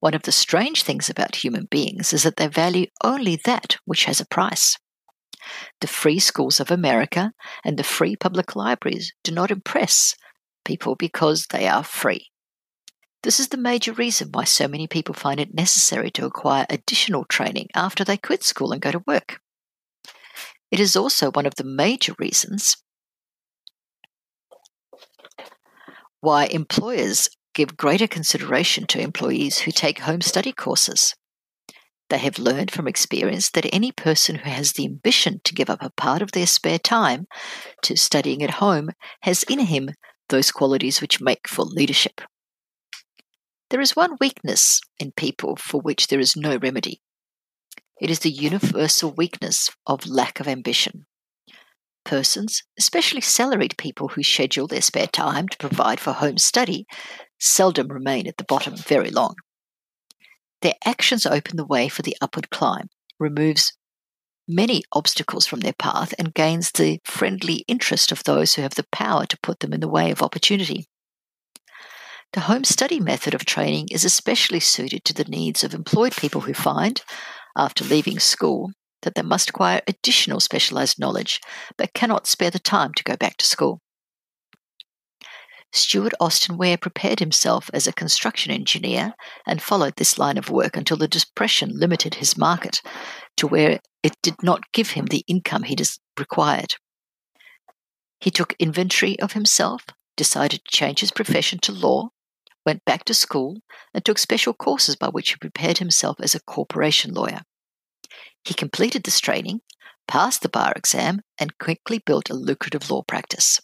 One 0.00 0.14
of 0.14 0.22
the 0.22 0.32
strange 0.32 0.82
things 0.82 1.08
about 1.08 1.36
human 1.36 1.66
beings 1.70 2.12
is 2.12 2.22
that 2.24 2.36
they 2.36 2.48
value 2.48 2.86
only 3.04 3.36
that 3.44 3.76
which 3.84 4.04
has 4.04 4.20
a 4.20 4.26
price. 4.26 4.76
The 5.80 5.86
free 5.86 6.18
schools 6.18 6.60
of 6.60 6.70
America 6.70 7.32
and 7.64 7.78
the 7.78 7.84
free 7.84 8.16
public 8.16 8.56
libraries 8.56 9.12
do 9.24 9.32
not 9.32 9.50
impress 9.50 10.14
people 10.64 10.96
because 10.96 11.46
they 11.46 11.66
are 11.66 11.84
free. 11.84 12.30
This 13.22 13.38
is 13.38 13.48
the 13.48 13.58
major 13.58 13.92
reason 13.92 14.30
why 14.32 14.44
so 14.44 14.66
many 14.66 14.86
people 14.86 15.14
find 15.14 15.38
it 15.40 15.54
necessary 15.54 16.10
to 16.12 16.24
acquire 16.24 16.66
additional 16.70 17.24
training 17.26 17.68
after 17.74 18.02
they 18.02 18.16
quit 18.16 18.42
school 18.42 18.72
and 18.72 18.80
go 18.80 18.90
to 18.90 19.04
work. 19.06 19.40
It 20.70 20.80
is 20.80 20.96
also 20.96 21.30
one 21.30 21.46
of 21.46 21.56
the 21.56 21.64
major 21.64 22.14
reasons 22.18 22.76
why 26.20 26.44
employers 26.46 27.28
give 27.54 27.76
greater 27.76 28.06
consideration 28.06 28.86
to 28.86 29.00
employees 29.00 29.60
who 29.60 29.72
take 29.72 30.00
home 30.00 30.20
study 30.20 30.52
courses. 30.52 31.14
They 32.10 32.18
have 32.18 32.38
learned 32.38 32.70
from 32.70 32.88
experience 32.88 33.50
that 33.50 33.72
any 33.72 33.92
person 33.92 34.36
who 34.36 34.50
has 34.50 34.72
the 34.72 34.84
ambition 34.84 35.40
to 35.44 35.54
give 35.54 35.70
up 35.70 35.82
a 35.82 35.90
part 35.90 36.22
of 36.22 36.32
their 36.32 36.46
spare 36.46 36.78
time 36.78 37.26
to 37.82 37.96
studying 37.96 38.42
at 38.42 38.50
home 38.50 38.90
has 39.22 39.44
in 39.44 39.60
him 39.60 39.90
those 40.28 40.50
qualities 40.50 41.00
which 41.00 41.20
make 41.20 41.48
for 41.48 41.64
leadership. 41.64 42.20
There 43.70 43.80
is 43.80 43.96
one 43.96 44.16
weakness 44.20 44.80
in 44.98 45.12
people 45.12 45.56
for 45.56 45.80
which 45.80 46.08
there 46.08 46.20
is 46.20 46.36
no 46.36 46.56
remedy, 46.56 47.00
it 48.00 48.10
is 48.10 48.20
the 48.20 48.30
universal 48.30 49.12
weakness 49.12 49.70
of 49.86 50.06
lack 50.06 50.40
of 50.40 50.48
ambition. 50.48 51.06
Persons, 52.04 52.62
especially 52.78 53.20
salaried 53.20 53.76
people 53.76 54.08
who 54.08 54.22
schedule 54.22 54.66
their 54.66 54.80
spare 54.80 55.06
time 55.06 55.48
to 55.48 55.58
provide 55.58 56.00
for 56.00 56.12
home 56.12 56.38
study, 56.38 56.86
seldom 57.38 57.88
remain 57.88 58.26
at 58.26 58.38
the 58.38 58.44
bottom 58.44 58.74
very 58.74 59.10
long. 59.10 59.34
Their 60.62 60.74
actions 60.84 61.26
open 61.26 61.56
the 61.56 61.66
way 61.66 61.88
for 61.88 62.02
the 62.02 62.16
upward 62.20 62.50
climb, 62.50 62.88
removes 63.18 63.76
many 64.48 64.82
obstacles 64.92 65.46
from 65.46 65.60
their 65.60 65.74
path, 65.74 66.14
and 66.18 66.34
gains 66.34 66.72
the 66.72 67.00
friendly 67.04 67.64
interest 67.68 68.10
of 68.10 68.24
those 68.24 68.54
who 68.54 68.62
have 68.62 68.74
the 68.74 68.86
power 68.90 69.26
to 69.26 69.38
put 69.42 69.60
them 69.60 69.72
in 69.72 69.80
the 69.80 69.88
way 69.88 70.10
of 70.10 70.22
opportunity. 70.22 70.86
The 72.32 72.40
home 72.40 72.64
study 72.64 73.00
method 73.00 73.34
of 73.34 73.44
training 73.44 73.88
is 73.90 74.04
especially 74.04 74.60
suited 74.60 75.04
to 75.04 75.14
the 75.14 75.24
needs 75.24 75.64
of 75.64 75.74
employed 75.74 76.16
people 76.16 76.42
who 76.42 76.54
find, 76.54 77.02
after 77.56 77.84
leaving 77.84 78.18
school, 78.18 78.72
that 79.02 79.14
they 79.14 79.22
must 79.22 79.50
acquire 79.50 79.80
additional 79.86 80.40
specialized 80.40 80.98
knowledge 80.98 81.40
but 81.76 81.94
cannot 81.94 82.26
spare 82.26 82.50
the 82.50 82.58
time 82.58 82.92
to 82.94 83.04
go 83.04 83.16
back 83.16 83.36
to 83.38 83.46
school. 83.46 83.80
Stuart 85.72 86.12
Austin 86.18 86.58
Wier 86.58 86.76
prepared 86.76 87.20
himself 87.20 87.70
as 87.72 87.86
a 87.86 87.92
construction 87.92 88.50
engineer 88.50 89.14
and 89.46 89.62
followed 89.62 89.94
this 89.96 90.18
line 90.18 90.36
of 90.36 90.50
work 90.50 90.76
until 90.76 90.96
the 90.96 91.06
Depression 91.06 91.70
limited 91.72 92.16
his 92.16 92.36
market 92.36 92.82
to 93.36 93.46
where 93.46 93.78
it 94.02 94.16
did 94.22 94.42
not 94.42 94.72
give 94.72 94.90
him 94.90 95.06
the 95.06 95.24
income 95.28 95.62
he 95.62 95.76
required. 96.18 96.74
He 98.20 98.30
took 98.30 98.54
inventory 98.58 99.18
of 99.20 99.32
himself, 99.32 99.84
decided 100.16 100.64
to 100.64 100.76
change 100.76 101.00
his 101.00 101.12
profession 101.12 101.60
to 101.60 101.72
law, 101.72 102.10
went 102.64 102.84
back 102.84 103.04
to 103.04 103.14
school, 103.14 103.60
and 103.94 104.04
took 104.04 104.18
special 104.18 104.52
courses 104.52 104.96
by 104.96 105.08
which 105.08 105.30
he 105.30 105.36
prepared 105.36 105.78
himself 105.78 106.16
as 106.20 106.34
a 106.34 106.42
corporation 106.42 107.14
lawyer. 107.14 107.40
He 108.44 108.54
completed 108.54 109.04
this 109.04 109.20
training, 109.20 109.60
passed 110.08 110.42
the 110.42 110.48
bar 110.48 110.72
exam, 110.76 111.20
and 111.38 111.58
quickly 111.58 112.00
built 112.04 112.30
a 112.30 112.34
lucrative 112.34 112.90
law 112.90 113.02
practice. 113.02 113.60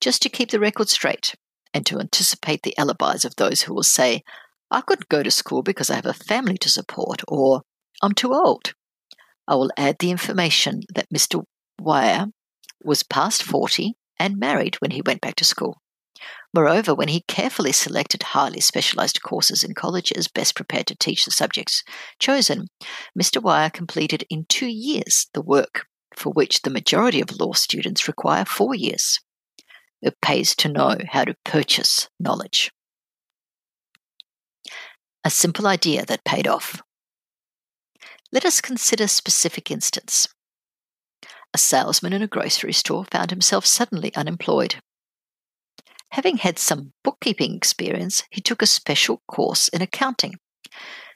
Just 0.00 0.22
to 0.22 0.28
keep 0.28 0.50
the 0.50 0.60
record 0.60 0.88
straight 0.88 1.34
and 1.74 1.84
to 1.86 1.98
anticipate 1.98 2.62
the 2.62 2.76
alibis 2.78 3.24
of 3.24 3.36
those 3.36 3.62
who 3.62 3.74
will 3.74 3.82
say, 3.82 4.22
I 4.70 4.80
couldn't 4.80 5.08
go 5.08 5.22
to 5.22 5.30
school 5.30 5.62
because 5.62 5.90
I 5.90 5.96
have 5.96 6.06
a 6.06 6.12
family 6.12 6.58
to 6.58 6.68
support, 6.68 7.22
or 7.26 7.62
I'm 8.02 8.12
too 8.12 8.32
old. 8.32 8.74
I 9.46 9.54
will 9.54 9.70
add 9.76 9.96
the 9.98 10.10
information 10.10 10.82
that 10.94 11.08
Mr. 11.12 11.42
Wier 11.80 12.26
was 12.84 13.02
past 13.02 13.42
40 13.42 13.94
and 14.18 14.38
married 14.38 14.76
when 14.76 14.90
he 14.90 15.02
went 15.04 15.20
back 15.20 15.36
to 15.36 15.44
school. 15.44 15.78
Moreover, 16.54 16.94
when 16.94 17.08
he 17.08 17.24
carefully 17.28 17.72
selected 17.72 18.22
highly 18.22 18.60
specialized 18.60 19.22
courses 19.22 19.62
in 19.62 19.74
colleges 19.74 20.28
best 20.28 20.54
prepared 20.54 20.86
to 20.86 20.96
teach 20.96 21.24
the 21.24 21.30
subjects 21.30 21.82
chosen, 22.18 22.68
Mr. 23.18 23.42
Wier 23.42 23.70
completed 23.70 24.24
in 24.30 24.46
two 24.48 24.66
years 24.66 25.26
the 25.34 25.42
work 25.42 25.86
for 26.16 26.30
which 26.30 26.62
the 26.62 26.70
majority 26.70 27.20
of 27.20 27.38
law 27.38 27.52
students 27.52 28.08
require 28.08 28.44
four 28.44 28.74
years. 28.74 29.20
It 30.00 30.20
pays 30.22 30.54
to 30.56 30.68
know 30.68 30.96
how 31.10 31.24
to 31.24 31.36
purchase 31.44 32.08
knowledge. 32.18 32.70
A 35.24 35.30
simple 35.30 35.66
idea 35.66 36.06
that 36.06 36.24
paid 36.24 36.46
off. 36.46 36.80
Let 38.32 38.44
us 38.44 38.60
consider 38.60 39.04
a 39.04 39.08
specific 39.08 39.70
instance. 39.70 40.28
A 41.52 41.58
salesman 41.58 42.12
in 42.12 42.22
a 42.22 42.28
grocery 42.28 42.72
store 42.72 43.04
found 43.04 43.30
himself 43.30 43.66
suddenly 43.66 44.14
unemployed. 44.14 44.76
Having 46.10 46.38
had 46.38 46.58
some 46.58 46.92
bookkeeping 47.04 47.54
experience, 47.54 48.22
he 48.30 48.40
took 48.40 48.62
a 48.62 48.66
special 48.66 49.22
course 49.28 49.68
in 49.68 49.82
accounting, 49.82 50.34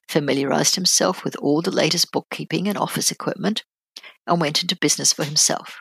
familiarized 0.08 0.74
himself 0.74 1.24
with 1.24 1.36
all 1.36 1.62
the 1.62 1.70
latest 1.70 2.12
bookkeeping 2.12 2.68
and 2.68 2.76
office 2.76 3.10
equipment, 3.10 3.64
and 4.26 4.40
went 4.40 4.62
into 4.62 4.76
business 4.76 5.12
for 5.12 5.24
himself. 5.24 5.78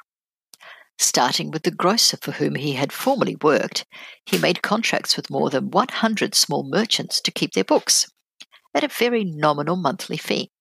Starting 0.98 1.52
with 1.52 1.64
the 1.64 1.72
grocer 1.72 2.18
for 2.22 2.34
whom 2.34 2.56
he 2.56 2.74
had 2.74 2.94
formerly 2.94 3.36
worked, 3.42 3.86
he 4.26 4.38
made 4.38 4.62
contracts 4.62 5.18
with 5.18 5.32
more 5.32 5.50
than 5.50 5.72
100 5.72 6.36
small 6.36 6.64
merchants 6.70 7.20
to 7.22 7.32
keep 7.32 7.54
their 7.54 7.64
books 7.64 8.08
at 8.74 8.84
a 8.84 8.88
very 8.88 9.24
nominal 9.24 9.76
monthly 9.76 10.18
fee. 10.18 10.52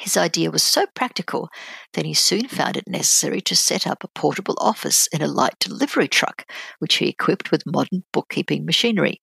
His 0.00 0.16
idea 0.16 0.50
was 0.50 0.62
so 0.62 0.86
practical 0.94 1.50
that 1.92 2.06
he 2.06 2.14
soon 2.14 2.48
found 2.48 2.78
it 2.78 2.88
necessary 2.88 3.42
to 3.42 3.54
set 3.54 3.86
up 3.86 4.02
a 4.02 4.08
portable 4.08 4.56
office 4.58 5.06
in 5.08 5.20
a 5.20 5.28
light 5.28 5.58
delivery 5.60 6.08
truck, 6.08 6.46
which 6.78 6.94
he 6.94 7.08
equipped 7.08 7.50
with 7.50 7.66
modern 7.66 8.04
bookkeeping 8.10 8.64
machinery. 8.64 9.20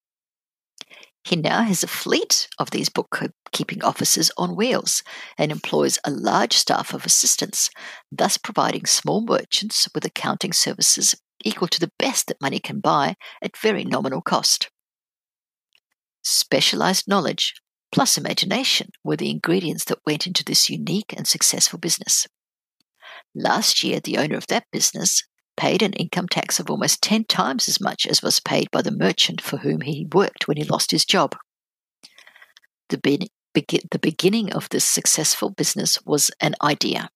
He 1.24 1.36
now 1.36 1.64
has 1.64 1.82
a 1.82 1.88
fleet 1.88 2.48
of 2.60 2.70
these 2.70 2.90
bookkeeping 2.90 3.84
offices 3.84 4.30
on 4.38 4.56
wheels 4.56 5.02
and 5.36 5.52
employs 5.52 5.98
a 6.06 6.12
large 6.12 6.54
staff 6.54 6.94
of 6.94 7.08
assistants, 7.08 7.72
thus 8.12 8.38
providing 8.38 8.86
small 8.86 9.26
merchants 9.26 9.90
with 9.96 10.06
accounting 10.06 10.54
services 10.54 11.16
equal 11.44 11.68
to 11.70 11.80
the 11.80 11.92
best 11.98 12.28
that 12.28 12.40
money 12.40 12.60
can 12.60 12.82
buy 12.82 13.16
at 13.42 13.58
very 13.58 13.84
nominal 13.84 14.22
cost. 14.22 14.70
Specialized 16.22 17.08
knowledge 17.08 17.56
plus 17.92 18.18
imagination 18.18 18.90
were 19.04 19.16
the 19.16 19.30
ingredients 19.30 19.86
that 19.86 20.00
went 20.06 20.28
into 20.28 20.44
this 20.44 20.70
unique 20.70 21.14
and 21.16 21.28
successful 21.28 21.80
business. 21.80 22.28
Last 23.36 23.84
year, 23.84 24.00
the 24.00 24.18
owner 24.18 24.36
of 24.36 24.48
that 24.48 24.66
business 24.72 25.24
paid 25.56 25.82
an 25.82 25.94
income 25.94 26.28
tax 26.28 26.60
of 26.60 26.70
almost 26.70 27.02
10 27.02 27.26
times 27.26 27.68
as 27.68 27.82
much 27.82 28.06
as 28.06 28.22
was 28.22 28.40
paid 28.40 28.70
by 28.72 28.82
the 28.82 28.92
merchant 28.92 29.42
for 29.42 29.58
whom 29.58 29.82
he 29.82 30.08
worked 30.14 30.48
when 30.48 30.58
he 30.58 30.64
lost 30.64 30.92
his 30.92 31.04
job. 31.04 31.36
The, 32.90 33.00
be- 33.00 33.32
the 33.54 34.00
beginning 34.00 34.54
of 34.54 34.70
this 34.70 34.86
successful 34.86 35.50
business 35.50 35.98
was 36.06 36.32
an 36.40 36.56
idea. 36.62 37.10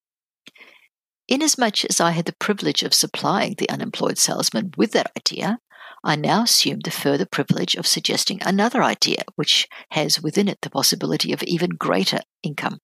Inasmuch 1.28 1.86
as 1.86 2.02
I 2.02 2.12
had 2.12 2.26
the 2.26 2.36
privilege 2.40 2.84
of 2.84 2.94
supplying 2.94 3.56
the 3.58 3.70
unemployed 3.70 4.18
salesman 4.18 4.72
with 4.76 4.92
that 4.92 5.12
idea, 5.18 5.60
I 6.04 6.16
now 6.16 6.44
assume 6.44 6.80
the 6.80 6.92
further 6.92 7.26
privilege 7.26 7.76
of 7.76 7.86
suggesting 7.86 8.42
another 8.42 8.82
idea 8.82 9.24
which 9.36 9.68
has 9.92 10.22
within 10.22 10.48
it 10.48 10.62
the 10.62 10.70
possibility 10.70 11.32
of 11.32 11.44
even 11.44 11.72
greater 11.72 12.22
income. 12.42 12.80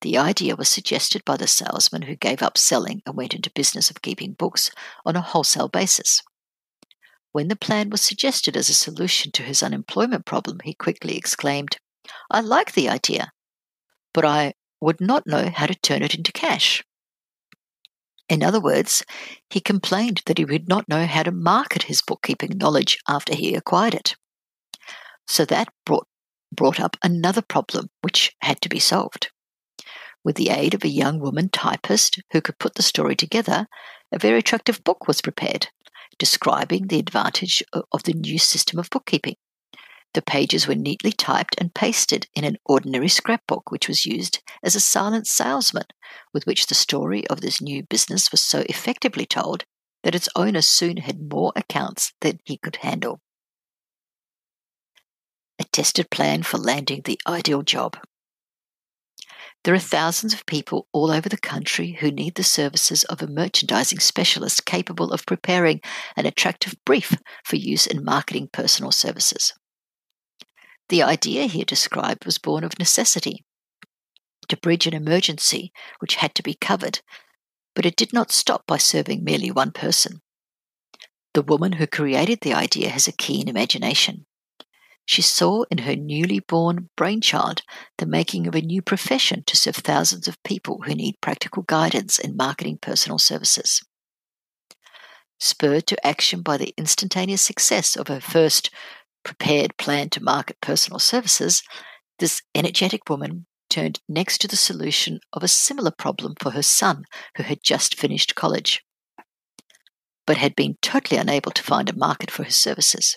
The 0.00 0.18
idea 0.18 0.56
was 0.56 0.68
suggested 0.68 1.24
by 1.24 1.36
the 1.36 1.46
salesman 1.46 2.02
who 2.02 2.16
gave 2.16 2.42
up 2.42 2.58
selling 2.58 3.02
and 3.06 3.16
went 3.16 3.34
into 3.34 3.50
business 3.50 3.88
of 3.90 4.02
keeping 4.02 4.32
books 4.32 4.72
on 5.06 5.14
a 5.14 5.20
wholesale 5.20 5.68
basis. 5.68 6.20
When 7.30 7.46
the 7.46 7.56
plan 7.56 7.90
was 7.90 8.02
suggested 8.02 8.56
as 8.56 8.68
a 8.68 8.74
solution 8.74 9.30
to 9.32 9.44
his 9.44 9.62
unemployment 9.62 10.26
problem, 10.26 10.58
he 10.64 10.74
quickly 10.74 11.16
exclaimed, 11.16 11.76
I 12.28 12.40
like 12.40 12.72
the 12.72 12.88
idea, 12.88 13.30
but 14.12 14.24
I 14.24 14.54
would 14.80 15.00
not 15.00 15.28
know 15.28 15.48
how 15.48 15.66
to 15.66 15.74
turn 15.74 16.02
it 16.02 16.16
into 16.16 16.32
cash. 16.32 16.82
In 18.28 18.42
other 18.42 18.60
words, 18.60 19.04
he 19.50 19.60
complained 19.60 20.22
that 20.26 20.38
he 20.38 20.44
would 20.44 20.68
not 20.68 20.88
know 20.88 21.06
how 21.06 21.22
to 21.22 21.32
market 21.32 21.84
his 21.84 22.02
bookkeeping 22.02 22.56
knowledge 22.56 22.98
after 23.08 23.34
he 23.34 23.54
acquired 23.54 23.94
it. 23.94 24.16
So 25.26 25.44
that 25.46 25.68
brought, 25.84 26.06
brought 26.54 26.80
up 26.80 26.96
another 27.02 27.42
problem 27.42 27.88
which 28.02 28.34
had 28.40 28.60
to 28.62 28.68
be 28.68 28.78
solved. 28.78 29.30
With 30.24 30.36
the 30.36 30.50
aid 30.50 30.74
of 30.74 30.84
a 30.84 30.88
young 30.88 31.18
woman 31.18 31.48
typist 31.48 32.22
who 32.32 32.40
could 32.40 32.58
put 32.58 32.74
the 32.74 32.82
story 32.82 33.16
together, 33.16 33.66
a 34.12 34.18
very 34.18 34.38
attractive 34.38 34.84
book 34.84 35.08
was 35.08 35.20
prepared, 35.20 35.68
describing 36.18 36.86
the 36.86 36.98
advantage 36.98 37.62
of 37.72 38.02
the 38.04 38.12
new 38.12 38.38
system 38.38 38.78
of 38.78 38.90
bookkeeping. 38.90 39.36
The 40.14 40.22
pages 40.22 40.66
were 40.66 40.74
neatly 40.74 41.12
typed 41.12 41.54
and 41.58 41.74
pasted 41.74 42.26
in 42.34 42.44
an 42.44 42.58
ordinary 42.66 43.08
scrapbook, 43.08 43.70
which 43.70 43.88
was 43.88 44.04
used 44.04 44.42
as 44.62 44.74
a 44.74 44.80
silent 44.80 45.26
salesman, 45.26 45.86
with 46.34 46.46
which 46.46 46.66
the 46.66 46.74
story 46.74 47.26
of 47.28 47.40
this 47.40 47.62
new 47.62 47.82
business 47.82 48.30
was 48.30 48.42
so 48.42 48.60
effectively 48.68 49.24
told 49.24 49.64
that 50.02 50.14
its 50.14 50.28
owner 50.36 50.60
soon 50.60 50.98
had 50.98 51.32
more 51.32 51.52
accounts 51.56 52.12
than 52.20 52.40
he 52.44 52.58
could 52.58 52.76
handle. 52.76 53.20
A 55.58 55.64
tested 55.64 56.10
plan 56.10 56.42
for 56.42 56.58
landing 56.58 57.02
the 57.04 57.20
ideal 57.26 57.62
job. 57.62 57.96
There 59.64 59.74
are 59.74 59.78
thousands 59.78 60.34
of 60.34 60.44
people 60.44 60.88
all 60.92 61.10
over 61.10 61.28
the 61.28 61.36
country 61.36 61.92
who 62.00 62.10
need 62.10 62.34
the 62.34 62.42
services 62.42 63.04
of 63.04 63.22
a 63.22 63.28
merchandising 63.28 64.00
specialist 64.00 64.66
capable 64.66 65.12
of 65.12 65.24
preparing 65.24 65.80
an 66.16 66.26
attractive 66.26 66.74
brief 66.84 67.16
for 67.44 67.56
use 67.56 67.86
in 67.86 68.04
marketing 68.04 68.48
personal 68.52 68.90
services. 68.90 69.54
The 70.88 71.02
idea 71.02 71.46
here 71.46 71.64
described 71.64 72.24
was 72.24 72.38
born 72.38 72.64
of 72.64 72.78
necessity 72.78 73.44
to 74.48 74.56
bridge 74.56 74.86
an 74.86 74.94
emergency 74.94 75.72
which 76.00 76.16
had 76.16 76.34
to 76.34 76.42
be 76.42 76.54
covered, 76.54 77.00
but 77.74 77.86
it 77.86 77.96
did 77.96 78.12
not 78.12 78.32
stop 78.32 78.66
by 78.66 78.76
serving 78.76 79.24
merely 79.24 79.50
one 79.50 79.70
person. 79.70 80.20
The 81.34 81.42
woman 81.42 81.72
who 81.72 81.86
created 81.86 82.40
the 82.42 82.52
idea 82.52 82.90
has 82.90 83.08
a 83.08 83.12
keen 83.12 83.48
imagination. 83.48 84.26
She 85.06 85.22
saw 85.22 85.64
in 85.70 85.78
her 85.78 85.96
newly 85.96 86.40
born 86.40 86.90
brainchild 86.96 87.62
the 87.98 88.06
making 88.06 88.46
of 88.46 88.54
a 88.54 88.60
new 88.60 88.82
profession 88.82 89.42
to 89.46 89.56
serve 89.56 89.76
thousands 89.76 90.28
of 90.28 90.42
people 90.42 90.82
who 90.84 90.94
need 90.94 91.20
practical 91.20 91.62
guidance 91.62 92.18
in 92.18 92.36
marketing 92.36 92.78
personal 92.80 93.18
services. 93.18 93.82
Spurred 95.40 95.86
to 95.88 96.06
action 96.06 96.42
by 96.42 96.56
the 96.56 96.72
instantaneous 96.76 97.42
success 97.42 97.96
of 97.96 98.08
her 98.08 98.20
first 98.20 98.70
prepared 99.24 99.76
plan 99.76 100.10
to 100.10 100.22
market 100.22 100.60
personal 100.60 100.98
services, 100.98 101.62
this 102.18 102.42
energetic 102.54 103.08
woman 103.08 103.46
turned 103.70 104.00
next 104.08 104.38
to 104.38 104.48
the 104.48 104.56
solution 104.56 105.18
of 105.32 105.42
a 105.42 105.48
similar 105.48 105.90
problem 105.90 106.34
for 106.40 106.50
her 106.50 106.62
son 106.62 107.04
who 107.36 107.42
had 107.42 107.62
just 107.62 107.98
finished 107.98 108.34
college, 108.34 108.84
but 110.26 110.36
had 110.36 110.54
been 110.54 110.76
totally 110.82 111.18
unable 111.18 111.50
to 111.52 111.62
find 111.62 111.88
a 111.88 111.96
market 111.96 112.30
for 112.30 112.44
his 112.44 112.56
services. 112.56 113.16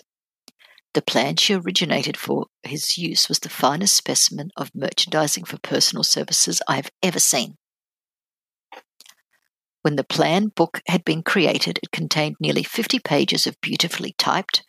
The 0.94 1.02
plan 1.02 1.36
she 1.36 1.52
originated 1.52 2.16
for 2.16 2.46
his 2.62 2.96
use 2.96 3.28
was 3.28 3.40
the 3.40 3.50
finest 3.50 3.94
specimen 3.94 4.50
of 4.56 4.70
merchandising 4.74 5.44
for 5.44 5.58
personal 5.58 6.02
services 6.02 6.62
I 6.66 6.76
have 6.76 6.90
ever 7.02 7.20
seen. 7.20 7.56
When 9.86 9.94
the 9.94 10.02
plan 10.02 10.48
book 10.48 10.82
had 10.88 11.04
been 11.04 11.22
created, 11.22 11.78
it 11.80 11.92
contained 11.92 12.34
nearly 12.40 12.64
50 12.64 12.98
pages 12.98 13.46
of 13.46 13.60
beautifully 13.60 14.16
typed, 14.18 14.64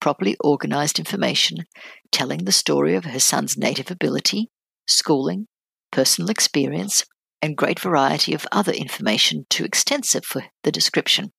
properly 0.00 0.34
organized 0.42 0.98
information 0.98 1.66
telling 2.10 2.44
the 2.46 2.52
story 2.52 2.94
of 2.94 3.04
her 3.04 3.20
son's 3.20 3.58
native 3.58 3.90
ability, 3.90 4.48
schooling, 4.86 5.46
personal 5.90 6.30
experience, 6.30 7.04
and 7.42 7.54
great 7.54 7.78
variety 7.78 8.32
of 8.32 8.46
other 8.50 8.72
information 8.72 9.44
too 9.50 9.66
extensive 9.66 10.24
for 10.24 10.44
the 10.62 10.72
description. 10.72 11.32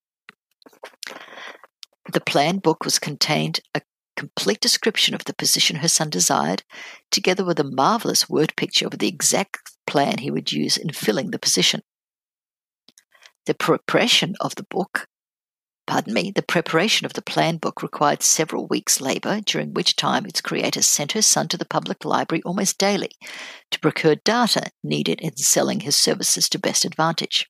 The 2.12 2.22
plan 2.22 2.60
book 2.60 2.86
was 2.86 3.00
contained 3.00 3.62
a 3.74 3.82
complete 4.16 4.62
description 4.62 5.16
of 5.16 5.26
the 5.26 5.34
position 5.34 5.78
her 5.78 5.88
son 5.88 6.12
desired, 6.12 6.62
together 7.10 7.44
with 7.44 7.60
a 7.60 7.64
marvelous 7.64 8.30
word 8.30 8.54
picture 8.56 8.86
of 8.86 9.00
the 9.00 9.08
exact 9.08 9.72
plan 9.88 10.20
he 10.20 10.30
would 10.30 10.52
use 10.52 10.78
in 10.78 10.92
filling 10.92 11.32
the 11.32 11.40
position. 11.40 11.82
The 13.46 13.54
preparation 13.54 14.36
of 14.40 14.56
the 14.56 14.64
book, 14.64 15.08
pardon 15.86 16.14
me, 16.14 16.32
the 16.32 16.42
preparation 16.42 17.06
of 17.06 17.12
the 17.12 17.22
plan 17.22 17.58
book 17.58 17.84
required 17.84 18.24
several 18.24 18.68
weeks' 18.68 19.02
labour, 19.02 19.42
during 19.42 19.74
which 19.74 19.98
time 19.98 20.26
its 20.26 20.40
creator 20.40 20.82
sent 20.82 21.12
her 21.12 21.22
son 21.22 21.50
to 21.50 21.58
the 21.58 21.66
public 21.66 22.06
library 22.06 22.42
almost 22.46 22.78
daily 22.78 23.12
to 23.70 23.80
procure 23.82 24.16
data 24.16 24.72
needed 24.82 25.20
in 25.20 25.36
selling 25.36 25.82
his 25.82 25.98
services 25.98 26.48
to 26.50 26.60
best 26.60 26.86
advantage. 26.86 27.50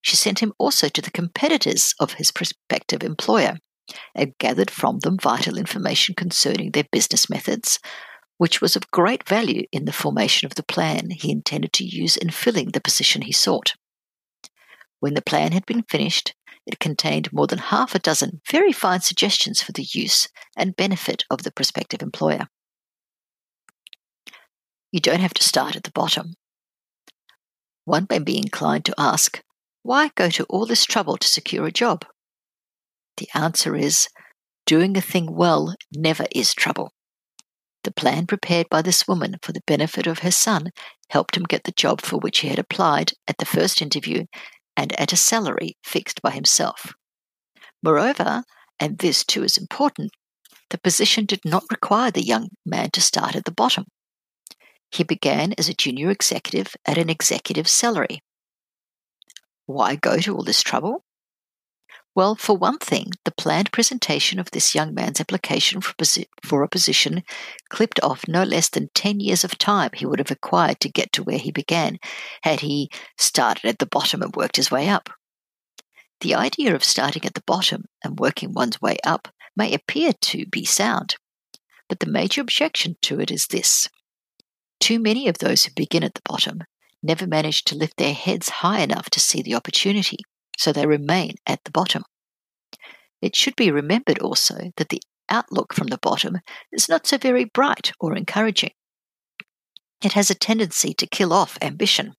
She 0.00 0.16
sent 0.16 0.38
him 0.38 0.54
also 0.58 0.88
to 0.88 1.02
the 1.02 1.10
competitors 1.10 1.94
of 2.00 2.14
his 2.14 2.32
prospective 2.32 3.02
employer 3.02 3.58
and 4.14 4.38
gathered 4.38 4.70
from 4.70 5.00
them 5.00 5.18
vital 5.18 5.58
information 5.58 6.14
concerning 6.14 6.70
their 6.70 6.88
business 6.90 7.28
methods, 7.28 7.78
which 8.38 8.62
was 8.62 8.76
of 8.76 8.90
great 8.90 9.28
value 9.28 9.66
in 9.72 9.84
the 9.84 9.92
formation 9.92 10.46
of 10.46 10.54
the 10.54 10.62
plan 10.62 11.10
he 11.10 11.30
intended 11.30 11.74
to 11.74 11.84
use 11.84 12.16
in 12.16 12.30
filling 12.30 12.70
the 12.70 12.80
position 12.80 13.20
he 13.22 13.32
sought. 13.32 13.74
When 15.00 15.14
the 15.14 15.22
plan 15.22 15.52
had 15.52 15.66
been 15.66 15.82
finished, 15.82 16.34
it 16.66 16.78
contained 16.78 17.32
more 17.32 17.46
than 17.46 17.58
half 17.58 17.94
a 17.94 17.98
dozen 17.98 18.42
very 18.50 18.72
fine 18.72 19.00
suggestions 19.00 19.62
for 19.62 19.72
the 19.72 19.86
use 19.92 20.28
and 20.56 20.76
benefit 20.76 21.24
of 21.30 21.42
the 21.42 21.50
prospective 21.50 22.02
employer. 22.02 22.48
You 24.92 25.00
don't 25.00 25.20
have 25.20 25.34
to 25.34 25.42
start 25.42 25.76
at 25.76 25.84
the 25.84 25.90
bottom. 25.90 26.34
One 27.84 28.06
may 28.10 28.18
be 28.18 28.36
inclined 28.36 28.84
to 28.86 28.94
ask, 28.98 29.40
why 29.82 30.10
go 30.14 30.28
to 30.30 30.44
all 30.44 30.66
this 30.66 30.84
trouble 30.84 31.16
to 31.16 31.26
secure 31.26 31.66
a 31.66 31.72
job? 31.72 32.04
The 33.16 33.28
answer 33.34 33.74
is 33.74 34.08
doing 34.66 34.96
a 34.96 35.00
thing 35.00 35.34
well 35.34 35.74
never 35.92 36.26
is 36.32 36.54
trouble. 36.54 36.92
The 37.84 37.92
plan 37.92 38.26
prepared 38.26 38.68
by 38.68 38.82
this 38.82 39.08
woman 39.08 39.36
for 39.40 39.52
the 39.52 39.62
benefit 39.66 40.06
of 40.06 40.18
her 40.20 40.30
son 40.30 40.70
helped 41.08 41.36
him 41.36 41.44
get 41.44 41.64
the 41.64 41.72
job 41.72 42.02
for 42.02 42.18
which 42.18 42.40
he 42.40 42.48
had 42.48 42.58
applied 42.58 43.12
at 43.26 43.38
the 43.38 43.46
first 43.46 43.80
interview 43.80 44.26
and 44.80 44.98
at 44.98 45.12
a 45.12 45.16
salary 45.16 45.76
fixed 45.84 46.22
by 46.22 46.30
himself. 46.30 46.94
Moreover, 47.82 48.44
and 48.78 48.96
this 48.96 49.22
too 49.22 49.44
is 49.44 49.58
important, 49.58 50.10
the 50.70 50.78
position 50.78 51.26
did 51.26 51.40
not 51.44 51.64
require 51.70 52.10
the 52.10 52.24
young 52.24 52.48
man 52.64 52.90
to 52.92 53.02
start 53.02 53.36
at 53.36 53.44
the 53.44 53.52
bottom. 53.52 53.84
He 54.90 55.04
began 55.04 55.52
as 55.58 55.68
a 55.68 55.74
junior 55.74 56.10
executive 56.10 56.74
at 56.86 56.96
an 56.96 57.10
executive 57.10 57.68
salary. 57.68 58.20
Why 59.66 59.96
go 59.96 60.16
to 60.16 60.34
all 60.34 60.44
this 60.44 60.62
trouble? 60.62 61.04
Well, 62.14 62.34
for 62.34 62.56
one 62.56 62.78
thing, 62.78 63.12
planned 63.40 63.72
presentation 63.72 64.38
of 64.38 64.50
this 64.50 64.74
young 64.74 64.92
man's 64.92 65.18
application 65.18 65.80
for, 65.80 65.94
for 66.44 66.62
a 66.62 66.68
position 66.68 67.22
clipped 67.70 67.98
off 68.02 68.28
no 68.28 68.42
less 68.42 68.68
than 68.68 68.90
10 68.94 69.18
years 69.18 69.44
of 69.44 69.56
time 69.56 69.88
he 69.94 70.04
would 70.04 70.18
have 70.18 70.28
required 70.28 70.78
to 70.78 70.90
get 70.90 71.10
to 71.10 71.22
where 71.22 71.38
he 71.38 71.50
began 71.50 71.98
had 72.42 72.60
he 72.60 72.90
started 73.16 73.66
at 73.66 73.78
the 73.78 73.86
bottom 73.86 74.20
and 74.20 74.36
worked 74.36 74.56
his 74.56 74.70
way 74.70 74.90
up. 74.90 75.08
The 76.20 76.34
idea 76.34 76.74
of 76.74 76.84
starting 76.84 77.24
at 77.24 77.32
the 77.32 77.42
bottom 77.46 77.86
and 78.04 78.20
working 78.20 78.52
one's 78.52 78.78
way 78.82 78.98
up 79.06 79.28
may 79.56 79.72
appear 79.72 80.12
to 80.12 80.44
be 80.44 80.66
sound, 80.66 81.16
but 81.88 82.00
the 82.00 82.10
major 82.10 82.42
objection 82.42 82.96
to 83.00 83.20
it 83.20 83.30
is 83.30 83.46
this. 83.46 83.88
Too 84.80 85.00
many 85.00 85.28
of 85.28 85.38
those 85.38 85.64
who 85.64 85.72
begin 85.74 86.04
at 86.04 86.12
the 86.12 86.22
bottom 86.26 86.60
never 87.02 87.26
manage 87.26 87.64
to 87.64 87.74
lift 87.74 87.96
their 87.96 88.12
heads 88.12 88.50
high 88.50 88.80
enough 88.80 89.08
to 89.08 89.18
see 89.18 89.40
the 89.40 89.54
opportunity 89.54 90.18
so 90.58 90.74
they 90.74 90.86
remain 90.86 91.36
at 91.46 91.64
the 91.64 91.70
bottom. 91.70 92.02
It 93.20 93.36
should 93.36 93.56
be 93.56 93.70
remembered 93.70 94.18
also 94.20 94.72
that 94.76 94.88
the 94.88 95.02
outlook 95.28 95.72
from 95.72 95.88
the 95.88 95.98
bottom 95.98 96.38
is 96.72 96.88
not 96.88 97.06
so 97.06 97.18
very 97.18 97.44
bright 97.44 97.92
or 98.00 98.16
encouraging. 98.16 98.72
It 100.02 100.12
has 100.12 100.30
a 100.30 100.34
tendency 100.34 100.94
to 100.94 101.06
kill 101.06 101.32
off 101.32 101.58
ambition. 101.60 102.14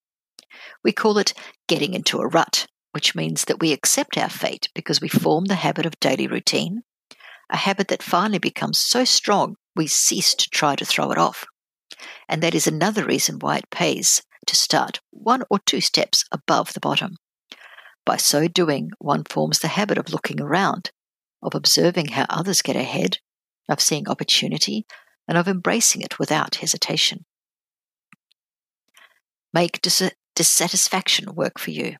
We 0.84 0.92
call 0.92 1.18
it 1.18 1.34
getting 1.68 1.94
into 1.94 2.20
a 2.20 2.28
rut, 2.28 2.68
which 2.92 3.16
means 3.16 3.46
that 3.46 3.60
we 3.60 3.74
accept 3.74 4.18
our 4.18 4.30
fate 4.30 4.70
because 4.76 5.02
we 5.02 5.08
form 5.08 5.46
the 5.46 5.56
habit 5.56 5.86
of 5.86 6.00
daily 6.00 6.28
routine, 6.28 6.84
a 7.50 7.58
habit 7.58 7.88
that 7.88 8.04
finally 8.04 8.40
becomes 8.40 8.80
so 8.80 9.04
strong 9.04 9.56
we 9.76 9.88
cease 9.88 10.36
to 10.36 10.50
try 10.50 10.76
to 10.76 10.86
throw 10.86 11.12
it 11.12 11.18
off. 11.18 11.46
And 12.30 12.42
that 12.44 12.56
is 12.56 12.68
another 12.68 13.06
reason 13.06 13.40
why 13.40 13.58
it 13.58 13.70
pays 13.72 14.22
to 14.48 14.56
start 14.56 15.00
one 15.12 15.44
or 15.50 15.60
two 15.60 15.82
steps 15.82 16.26
above 16.32 16.74
the 16.74 16.80
bottom. 16.80 17.16
By 18.06 18.18
so 18.18 18.48
doing, 18.48 18.92
one 19.00 19.24
forms 19.24 19.60
the 19.60 19.70
habit 19.70 19.98
of 19.98 20.12
looking 20.12 20.42
around, 20.42 20.92
of 21.42 21.56
observing 21.56 22.10
how 22.10 22.26
others 22.30 22.62
get 22.62 22.76
ahead, 22.76 23.20
of 23.70 23.82
seeing 23.82 24.08
opportunity, 24.08 24.86
and 25.28 25.38
of 25.38 25.48
embracing 25.48 26.02
it 26.02 26.20
without 26.20 26.56
hesitation. 26.56 27.26
Make 29.54 29.82
dis- 29.82 30.14
dissatisfaction 30.36 31.36
work 31.36 31.60
for 31.60 31.72
you. 31.72 31.98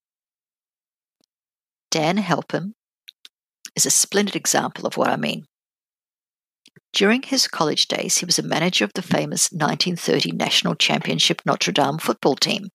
Dan 1.92 2.18
Halpin 2.18 2.74
is 3.76 3.86
a 3.86 3.92
splendid 3.92 4.36
example 4.36 4.88
of 4.88 4.98
what 4.98 5.10
I 5.10 5.18
mean. 5.18 5.46
During 6.94 7.22
his 7.22 7.48
college 7.48 7.88
days, 7.88 8.18
he 8.18 8.26
was 8.26 8.40
a 8.40 8.44
manager 8.44 8.84
of 8.84 8.94
the 8.94 9.02
famous 9.02 9.52
1930 9.52 10.32
National 10.34 10.76
Championship 10.76 11.42
Notre 11.46 11.72
Dame 11.72 11.98
football 11.98 12.36
team, 12.36 12.70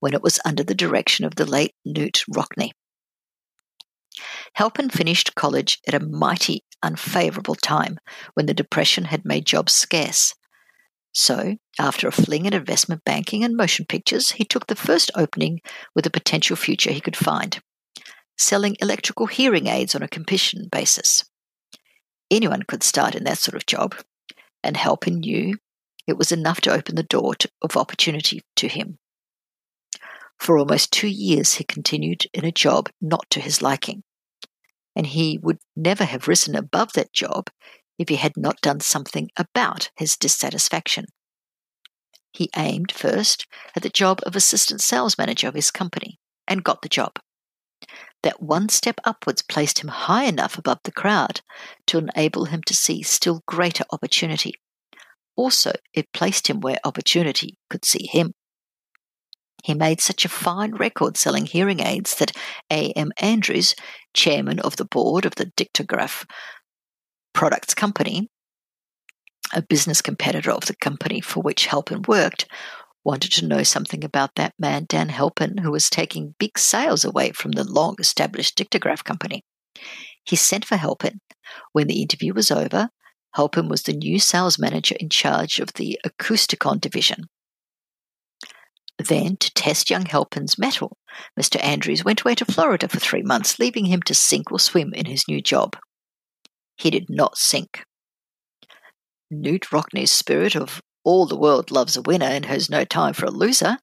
when 0.00 0.14
it 0.14 0.22
was 0.22 0.40
under 0.44 0.62
the 0.62 0.74
direction 0.74 1.24
of 1.24 1.36
the 1.36 1.46
late 1.46 1.74
Knute 1.86 2.24
Rockne. 2.34 2.72
Halpin 4.54 4.90
finished 4.90 5.34
college 5.34 5.78
at 5.86 5.94
a 5.94 6.00
mighty 6.00 6.64
unfavorable 6.82 7.54
time 7.54 7.98
when 8.34 8.46
the 8.46 8.54
Depression 8.54 9.04
had 9.04 9.24
made 9.24 9.46
jobs 9.46 9.74
scarce. 9.74 10.34
So, 11.14 11.56
after 11.78 12.08
a 12.08 12.12
fling 12.12 12.46
at 12.46 12.54
investment 12.54 13.04
banking 13.04 13.44
and 13.44 13.56
motion 13.56 13.84
pictures, 13.86 14.32
he 14.32 14.44
took 14.44 14.66
the 14.66 14.76
first 14.76 15.10
opening 15.14 15.60
with 15.94 16.06
a 16.06 16.10
potential 16.10 16.56
future 16.56 16.90
he 16.90 17.00
could 17.00 17.16
find 17.16 17.60
selling 18.38 18.76
electrical 18.80 19.26
hearing 19.26 19.66
aids 19.66 19.94
on 19.94 20.02
a 20.02 20.08
commission 20.08 20.68
basis. 20.70 21.24
Anyone 22.30 22.62
could 22.62 22.82
start 22.82 23.14
in 23.14 23.24
that 23.24 23.38
sort 23.38 23.54
of 23.54 23.66
job, 23.66 23.94
and 24.62 24.76
Halpin 24.76 25.20
knew 25.20 25.56
it 26.06 26.18
was 26.18 26.32
enough 26.32 26.60
to 26.62 26.72
open 26.72 26.96
the 26.96 27.02
door 27.02 27.34
to, 27.36 27.48
of 27.62 27.76
opportunity 27.76 28.42
to 28.56 28.68
him. 28.68 28.98
For 30.42 30.58
almost 30.58 30.90
two 30.90 31.06
years, 31.06 31.52
he 31.54 31.62
continued 31.62 32.26
in 32.34 32.44
a 32.44 32.50
job 32.50 32.90
not 33.00 33.30
to 33.30 33.38
his 33.38 33.62
liking, 33.62 34.02
and 34.96 35.06
he 35.06 35.38
would 35.40 35.58
never 35.76 36.04
have 36.04 36.26
risen 36.26 36.56
above 36.56 36.94
that 36.94 37.12
job 37.12 37.46
if 37.96 38.08
he 38.08 38.16
had 38.16 38.36
not 38.36 38.60
done 38.60 38.80
something 38.80 39.30
about 39.36 39.90
his 39.94 40.16
dissatisfaction. 40.16 41.04
He 42.32 42.50
aimed 42.56 42.90
first 42.90 43.46
at 43.76 43.84
the 43.84 43.88
job 43.88 44.18
of 44.26 44.34
assistant 44.34 44.80
sales 44.80 45.16
manager 45.16 45.46
of 45.46 45.54
his 45.54 45.70
company 45.70 46.18
and 46.48 46.64
got 46.64 46.82
the 46.82 46.88
job. 46.88 47.20
That 48.24 48.42
one 48.42 48.68
step 48.68 48.98
upwards 49.04 49.42
placed 49.42 49.78
him 49.78 49.90
high 49.90 50.24
enough 50.24 50.58
above 50.58 50.80
the 50.82 50.90
crowd 50.90 51.40
to 51.86 51.98
enable 51.98 52.46
him 52.46 52.62
to 52.64 52.74
see 52.74 53.04
still 53.04 53.44
greater 53.46 53.84
opportunity. 53.92 54.54
Also, 55.36 55.70
it 55.94 56.12
placed 56.12 56.48
him 56.48 56.58
where 56.58 56.78
opportunity 56.82 57.58
could 57.70 57.84
see 57.84 58.08
him. 58.08 58.34
He 59.62 59.74
made 59.74 60.00
such 60.00 60.24
a 60.24 60.28
fine 60.28 60.74
record 60.74 61.16
selling 61.16 61.46
hearing 61.46 61.80
aids 61.80 62.16
that 62.16 62.36
A.M. 62.70 63.12
Andrews, 63.18 63.74
chairman 64.12 64.58
of 64.58 64.76
the 64.76 64.84
board 64.84 65.24
of 65.24 65.36
the 65.36 65.46
Dictograph 65.56 66.28
Products 67.32 67.74
Company, 67.74 68.28
a 69.54 69.62
business 69.62 70.02
competitor 70.02 70.50
of 70.50 70.66
the 70.66 70.76
company 70.76 71.20
for 71.20 71.40
which 71.40 71.66
Halpin 71.66 72.02
worked, 72.08 72.46
wanted 73.04 73.32
to 73.32 73.46
know 73.46 73.62
something 73.62 74.04
about 74.04 74.34
that 74.36 74.54
man, 74.58 74.86
Dan 74.88 75.08
Halpin, 75.08 75.58
who 75.58 75.70
was 75.70 75.90
taking 75.90 76.34
big 76.38 76.58
sales 76.58 77.04
away 77.04 77.32
from 77.32 77.52
the 77.52 77.64
long 77.64 77.96
established 77.98 78.56
Dictograph 78.56 79.04
Company. 79.04 79.44
He 80.24 80.36
sent 80.36 80.64
for 80.64 80.76
Halpin. 80.76 81.20
When 81.72 81.86
the 81.86 82.00
interview 82.00 82.32
was 82.34 82.50
over, 82.50 82.90
Halpin 83.34 83.68
was 83.68 83.82
the 83.82 83.92
new 83.92 84.18
sales 84.18 84.58
manager 84.58 84.96
in 85.00 85.08
charge 85.08 85.58
of 85.58 85.72
the 85.74 85.98
Acousticon 86.04 86.80
division. 86.80 87.24
Then, 89.08 89.36
to 89.38 89.52
test 89.54 89.90
young 89.90 90.06
Halpin's 90.06 90.58
mettle, 90.58 90.96
Mr. 91.38 91.62
Andrews 91.62 92.04
went 92.04 92.20
away 92.20 92.34
to 92.36 92.44
Florida 92.44 92.88
for 92.88 93.00
three 93.00 93.22
months, 93.22 93.58
leaving 93.58 93.86
him 93.86 94.02
to 94.02 94.14
sink 94.14 94.52
or 94.52 94.58
swim 94.58 94.92
in 94.92 95.06
his 95.06 95.26
new 95.26 95.40
job. 95.40 95.76
He 96.76 96.90
did 96.90 97.08
not 97.08 97.38
sink. 97.38 97.84
Knute 99.32 99.72
Rockne's 99.72 100.10
spirit 100.10 100.54
of 100.54 100.82
all 101.04 101.26
the 101.26 101.38
world 101.38 101.70
loves 101.70 101.96
a 101.96 102.02
winner 102.02 102.26
and 102.26 102.44
has 102.46 102.70
no 102.70 102.84
time 102.84 103.14
for 103.14 103.26
a 103.26 103.30
loser 103.30 103.78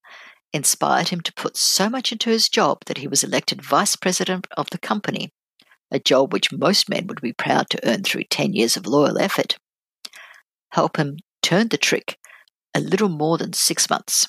inspired 0.54 1.10
him 1.10 1.22
to 1.22 1.34
put 1.34 1.58
so 1.58 1.90
much 1.90 2.12
into 2.12 2.30
his 2.30 2.50
job 2.50 2.80
that 2.86 2.98
he 2.98 3.08
was 3.08 3.24
elected 3.24 3.64
vice 3.64 3.96
president 3.96 4.48
of 4.58 4.70
the 4.72 4.78
company, 4.78 5.32
a 5.92 6.00
job 6.00 6.34
which 6.34 6.52
most 6.52 6.90
men 6.90 7.08
would 7.08 7.22
be 7.22 7.34
proud 7.34 7.70
to 7.70 7.88
earn 7.88 8.04
through 8.04 8.24
10 8.24 8.54
years 8.54 8.76
of 8.76 8.88
loyal 8.88 9.20
effort. 9.20 9.58
Halpin 10.72 11.18
turned 11.42 11.70
the 11.70 11.78
trick 11.78 12.18
a 12.76 12.80
little 12.80 13.10
more 13.10 13.38
than 13.38 13.54
six 13.54 13.90
months. 13.90 14.28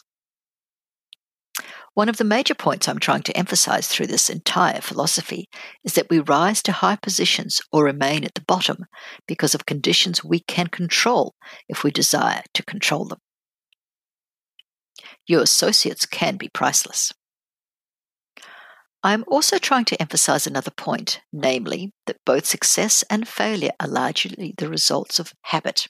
One 1.94 2.08
of 2.08 2.18
the 2.18 2.24
major 2.24 2.54
points 2.54 2.88
I'm 2.88 3.00
trying 3.00 3.22
to 3.24 3.36
emphasize 3.36 3.88
through 3.88 4.06
this 4.06 4.30
entire 4.30 4.80
philosophy 4.80 5.48
is 5.84 5.94
that 5.94 6.08
we 6.08 6.20
rise 6.20 6.62
to 6.62 6.72
high 6.72 6.96
positions 6.96 7.60
or 7.72 7.84
remain 7.84 8.24
at 8.24 8.34
the 8.34 8.42
bottom 8.42 8.86
because 9.26 9.54
of 9.54 9.66
conditions 9.66 10.24
we 10.24 10.40
can 10.40 10.68
control 10.68 11.34
if 11.68 11.82
we 11.82 11.90
desire 11.90 12.42
to 12.54 12.64
control 12.64 13.06
them. 13.06 13.18
Your 15.26 15.42
associates 15.42 16.06
can 16.06 16.36
be 16.36 16.48
priceless. 16.48 17.12
I 19.02 19.14
am 19.14 19.24
also 19.26 19.58
trying 19.58 19.86
to 19.86 20.00
emphasize 20.00 20.46
another 20.46 20.70
point, 20.70 21.20
namely 21.32 21.92
that 22.06 22.18
both 22.26 22.44
success 22.44 23.02
and 23.08 23.26
failure 23.26 23.70
are 23.80 23.88
largely 23.88 24.54
the 24.58 24.68
results 24.68 25.18
of 25.18 25.32
habit. 25.42 25.88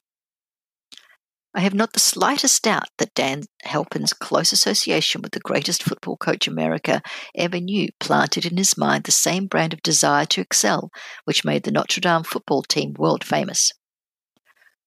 I 1.53 1.61
have 1.61 1.75
not 1.75 1.93
the 1.93 2.01
slightest 2.01 2.63
doubt 2.63 2.89
that 2.99 3.15
Dan 3.15 3.43
Halpin's 3.65 4.13
close 4.13 4.53
association 4.53 5.21
with 5.21 5.33
the 5.33 5.41
greatest 5.41 5.83
football 5.83 6.17
coach 6.17 6.47
America 6.47 7.03
ever 7.35 7.59
knew 7.59 7.89
planted 7.99 8.47
in 8.47 8.57
his 8.57 8.79
mind 8.79 9.03
the 9.05 9.11
same 9.11 9.47
brand 9.47 9.73
of 9.73 9.83
desire 9.83 10.27
to 10.27 10.41
excel 10.41 10.91
which 11.25 11.45
made 11.45 11.65
the 11.65 11.73
Notre 11.73 12.01
Dame 12.01 12.23
football 12.23 12.63
team 12.63 12.95
world 12.97 13.25
famous. 13.25 13.73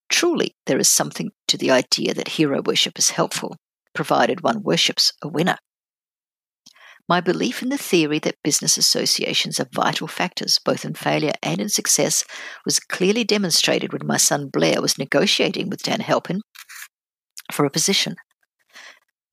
Truly, 0.07 0.55
there 0.65 0.79
is 0.79 0.89
something 0.89 1.31
to 1.49 1.57
the 1.57 1.71
idea 1.71 2.13
that 2.13 2.29
hero 2.29 2.61
worship 2.61 2.97
is 2.97 3.09
helpful, 3.09 3.57
provided 3.93 4.41
one 4.41 4.63
worships 4.63 5.11
a 5.21 5.27
winner. 5.27 5.57
My 7.09 7.19
belief 7.19 7.61
in 7.61 7.69
the 7.69 7.77
theory 7.77 8.19
that 8.19 8.41
business 8.43 8.77
associations 8.77 9.59
are 9.59 9.67
vital 9.73 10.07
factors 10.07 10.57
both 10.63 10.85
in 10.85 10.93
failure 10.93 11.33
and 11.43 11.59
in 11.59 11.67
success 11.67 12.23
was 12.63 12.79
clearly 12.79 13.25
demonstrated 13.25 13.91
when 13.91 14.07
my 14.07 14.17
son 14.17 14.47
Blair 14.47 14.81
was 14.81 14.97
negotiating 14.97 15.69
with 15.69 15.83
Dan 15.83 15.99
Halpin 15.99 16.41
for 17.51 17.65
a 17.65 17.69
position. 17.69 18.15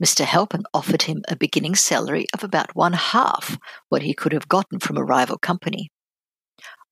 Mr. 0.02 0.24
Halpin 0.24 0.64
offered 0.74 1.02
him 1.02 1.22
a 1.28 1.36
beginning 1.36 1.74
salary 1.76 2.26
of 2.34 2.42
about 2.42 2.74
one 2.74 2.94
half 2.94 3.58
what 3.88 4.02
he 4.02 4.14
could 4.14 4.32
have 4.32 4.48
gotten 4.48 4.80
from 4.80 4.96
a 4.96 5.04
rival 5.04 5.38
company. 5.38 5.90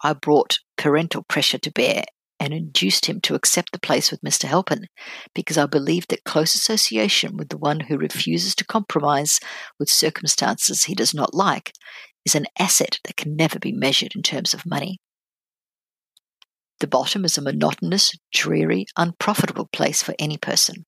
I 0.05 0.13
brought 0.13 0.59
parental 0.77 1.25
pressure 1.25 1.59
to 1.59 1.73
bear 1.73 2.05
and 2.53 2.57
induced 2.57 3.05
him 3.05 3.21
to 3.21 3.35
accept 3.35 3.73
the 3.73 3.79
place 3.79 4.11
with 4.11 4.23
Mr. 4.23 4.45
Halpin 4.45 4.87
because 5.35 5.59
I 5.59 5.67
believe 5.67 6.07
that 6.09 6.25
close 6.25 6.55
association 6.55 7.37
with 7.37 7.51
the 7.51 7.59
one 7.59 7.81
who 7.81 7.99
refuses 7.99 8.55
to 8.55 8.65
compromise 8.65 9.39
with 9.79 9.91
circumstances 9.91 10.85
he 10.85 10.95
does 10.95 11.13
not 11.13 11.35
like 11.35 11.73
is 12.25 12.35
an 12.35 12.47
asset 12.59 13.01
that 13.05 13.17
can 13.17 13.37
never 13.37 13.59
be 13.59 13.73
measured 13.73 14.13
in 14.17 14.23
terms 14.23 14.55
of 14.55 14.65
money. 14.65 14.99
The 16.81 16.87
bottom 16.87 17.27
is 17.27 17.37
a 17.37 17.43
monotonous, 17.43 18.15
dreary, 18.33 18.87
unprofitable 18.97 19.69
place 19.71 20.03
for 20.03 20.15
any 20.19 20.39
person. 20.39 20.87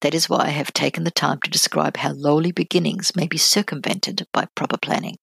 That 0.00 0.14
is 0.14 0.28
why 0.28 0.46
I 0.46 0.50
have 0.50 0.72
taken 0.72 1.04
the 1.04 1.12
time 1.12 1.38
to 1.44 1.50
describe 1.50 1.98
how 1.98 2.12
lowly 2.12 2.50
beginnings 2.50 3.14
may 3.14 3.28
be 3.28 3.38
circumvented 3.38 4.26
by 4.32 4.48
proper 4.56 4.78
planning. 4.78 5.16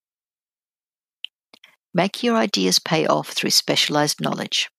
Make 1.93 2.23
your 2.23 2.37
ideas 2.37 2.79
pay 2.79 3.05
off 3.05 3.29
through 3.29 3.49
specialized 3.49 4.21
knowledge. 4.21 4.69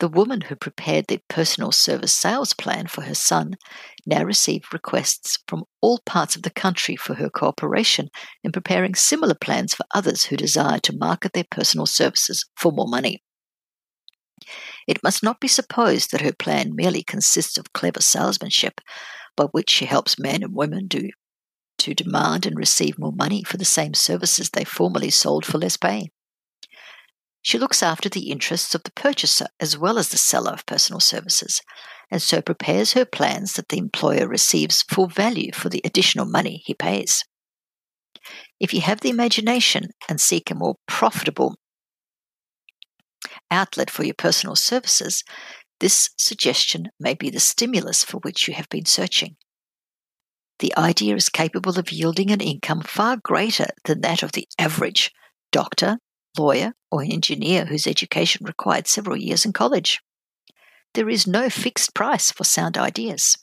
The 0.00 0.08
woman 0.08 0.42
who 0.42 0.54
prepared 0.54 1.06
the 1.08 1.20
personal 1.28 1.72
service 1.72 2.14
sales 2.14 2.52
plan 2.52 2.86
for 2.86 3.02
her 3.02 3.14
son 3.16 3.56
now 4.06 4.22
received 4.22 4.72
requests 4.72 5.38
from 5.48 5.64
all 5.80 5.98
parts 6.06 6.36
of 6.36 6.42
the 6.42 6.50
country 6.50 6.94
for 6.94 7.14
her 7.14 7.28
cooperation 7.28 8.08
in 8.44 8.52
preparing 8.52 8.94
similar 8.94 9.34
plans 9.34 9.74
for 9.74 9.84
others 9.92 10.24
who 10.24 10.36
desire 10.36 10.78
to 10.80 10.96
market 10.96 11.32
their 11.32 11.46
personal 11.50 11.86
services 11.86 12.48
for 12.56 12.70
more 12.70 12.86
money. 12.86 13.22
It 14.86 15.02
must 15.02 15.24
not 15.24 15.40
be 15.40 15.48
supposed 15.48 16.12
that 16.12 16.20
her 16.20 16.32
plan 16.32 16.76
merely 16.76 17.02
consists 17.02 17.58
of 17.58 17.72
clever 17.72 18.00
salesmanship, 18.00 18.80
by 19.36 19.44
which 19.46 19.70
she 19.70 19.86
helps 19.86 20.18
men 20.18 20.44
and 20.44 20.54
women 20.54 20.86
do 20.86 21.10
to 21.78 21.94
demand 21.94 22.46
and 22.46 22.56
receive 22.56 22.98
more 22.98 23.12
money 23.12 23.42
for 23.42 23.56
the 23.56 23.64
same 23.64 23.94
services 23.94 24.50
they 24.50 24.64
formerly 24.64 25.10
sold 25.10 25.44
for 25.44 25.58
less 25.58 25.76
pay. 25.76 26.10
She 27.42 27.58
looks 27.58 27.82
after 27.82 28.08
the 28.08 28.30
interests 28.30 28.74
of 28.74 28.82
the 28.82 28.92
purchaser 28.92 29.46
as 29.60 29.78
well 29.78 29.98
as 29.98 30.08
the 30.08 30.18
seller 30.18 30.52
of 30.52 30.66
personal 30.66 31.00
services, 31.00 31.62
and 32.10 32.20
so 32.20 32.42
prepares 32.42 32.92
her 32.92 33.04
plans 33.04 33.54
that 33.54 33.68
the 33.68 33.78
employer 33.78 34.26
receives 34.26 34.82
full 34.82 35.08
value 35.08 35.52
for 35.52 35.68
the 35.68 35.82
additional 35.84 36.26
money 36.26 36.62
he 36.64 36.74
pays. 36.74 37.24
If 38.60 38.74
you 38.74 38.80
have 38.80 39.00
the 39.00 39.10
imagination 39.10 39.90
and 40.08 40.20
seek 40.20 40.50
a 40.50 40.54
more 40.54 40.76
profitable 40.86 41.56
outlet 43.50 43.90
for 43.90 44.04
your 44.04 44.14
personal 44.14 44.56
services, 44.56 45.22
this 45.80 46.10
suggestion 46.16 46.88
may 46.98 47.14
be 47.14 47.30
the 47.30 47.40
stimulus 47.40 48.02
for 48.04 48.18
which 48.18 48.48
you 48.48 48.54
have 48.54 48.68
been 48.68 48.84
searching. 48.84 49.36
The 50.58 50.76
idea 50.76 51.14
is 51.14 51.28
capable 51.28 51.78
of 51.78 51.92
yielding 51.92 52.30
an 52.30 52.40
income 52.40 52.82
far 52.82 53.16
greater 53.16 53.68
than 53.84 54.00
that 54.00 54.24
of 54.24 54.32
the 54.32 54.48
average 54.58 55.12
doctor, 55.52 55.98
lawyer, 56.38 56.74
or 56.90 57.02
engineer 57.02 57.66
whose 57.66 57.86
education 57.86 58.46
required 58.46 58.86
several 58.86 59.16
years 59.16 59.44
in 59.44 59.52
college. 59.52 60.00
There 60.94 61.08
is 61.08 61.26
no 61.26 61.50
fixed 61.50 61.94
price 61.94 62.30
for 62.30 62.44
sound 62.44 62.78
ideas. 62.78 63.36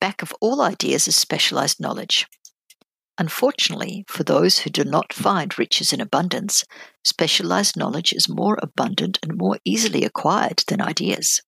Back 0.00 0.22
of 0.22 0.34
all 0.40 0.60
ideas 0.60 1.06
is 1.08 1.16
specialized 1.16 1.80
knowledge. 1.80 2.26
Unfortunately, 3.18 4.04
for 4.08 4.24
those 4.24 4.60
who 4.60 4.70
do 4.70 4.82
not 4.82 5.12
find 5.12 5.58
riches 5.58 5.92
in 5.92 6.00
abundance, 6.00 6.64
specialized 7.04 7.76
knowledge 7.76 8.14
is 8.14 8.28
more 8.28 8.58
abundant 8.62 9.18
and 9.22 9.36
more 9.36 9.58
easily 9.64 10.04
acquired 10.04 10.62
than 10.68 10.80
ideas. 10.80 11.42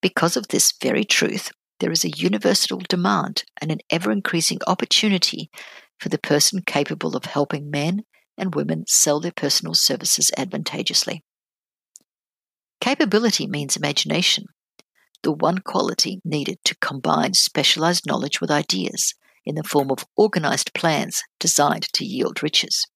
Because 0.00 0.36
of 0.36 0.48
this 0.48 0.72
very 0.80 1.02
truth, 1.02 1.50
there 1.80 1.90
is 1.90 2.04
a 2.04 2.10
universal 2.10 2.80
demand 2.88 3.44
and 3.60 3.72
an 3.72 3.80
ever 3.90 4.12
increasing 4.12 4.60
opportunity 4.66 5.50
for 5.98 6.08
the 6.08 6.18
person 6.18 6.62
capable 6.66 7.16
of 7.16 7.24
helping 7.24 7.70
men 7.70 8.02
and 8.36 8.54
women 8.54 8.84
sell 8.86 9.20
their 9.20 9.32
personal 9.32 9.74
services 9.74 10.30
advantageously. 10.36 11.22
Capability 12.80 13.46
means 13.46 13.76
imagination, 13.76 14.46
the 15.22 15.32
one 15.32 15.58
quality 15.58 16.20
needed 16.24 16.58
to 16.64 16.76
combine 16.76 17.34
specialized 17.34 18.06
knowledge 18.06 18.40
with 18.40 18.50
ideas 18.50 19.14
in 19.44 19.54
the 19.54 19.62
form 19.62 19.90
of 19.90 20.04
organized 20.16 20.74
plans 20.74 21.22
designed 21.40 21.86
to 21.94 22.04
yield 22.04 22.42
riches. 22.42 22.86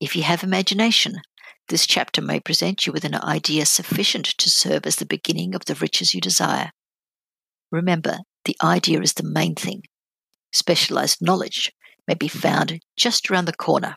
If 0.00 0.16
you 0.16 0.22
have 0.22 0.42
imagination, 0.42 1.16
this 1.68 1.86
chapter 1.86 2.22
may 2.22 2.40
present 2.40 2.86
you 2.86 2.92
with 2.92 3.04
an 3.04 3.14
idea 3.16 3.66
sufficient 3.66 4.26
to 4.38 4.50
serve 4.50 4.86
as 4.86 4.96
the 4.96 5.06
beginning 5.06 5.54
of 5.54 5.64
the 5.64 5.74
riches 5.74 6.14
you 6.14 6.20
desire. 6.20 6.70
Remember, 7.72 8.18
the 8.44 8.56
idea 8.62 9.00
is 9.00 9.14
the 9.14 9.28
main 9.28 9.54
thing. 9.54 9.82
Specialized 10.56 11.18
knowledge 11.20 11.70
may 12.08 12.14
be 12.14 12.28
mm-hmm. 12.28 12.38
found 12.38 12.80
just 12.96 13.30
around 13.30 13.44
the 13.44 13.52
corner. 13.52 13.94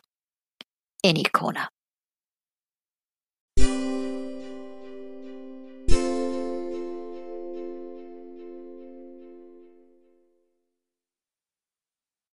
Any 1.02 1.24
corner. 1.24 1.68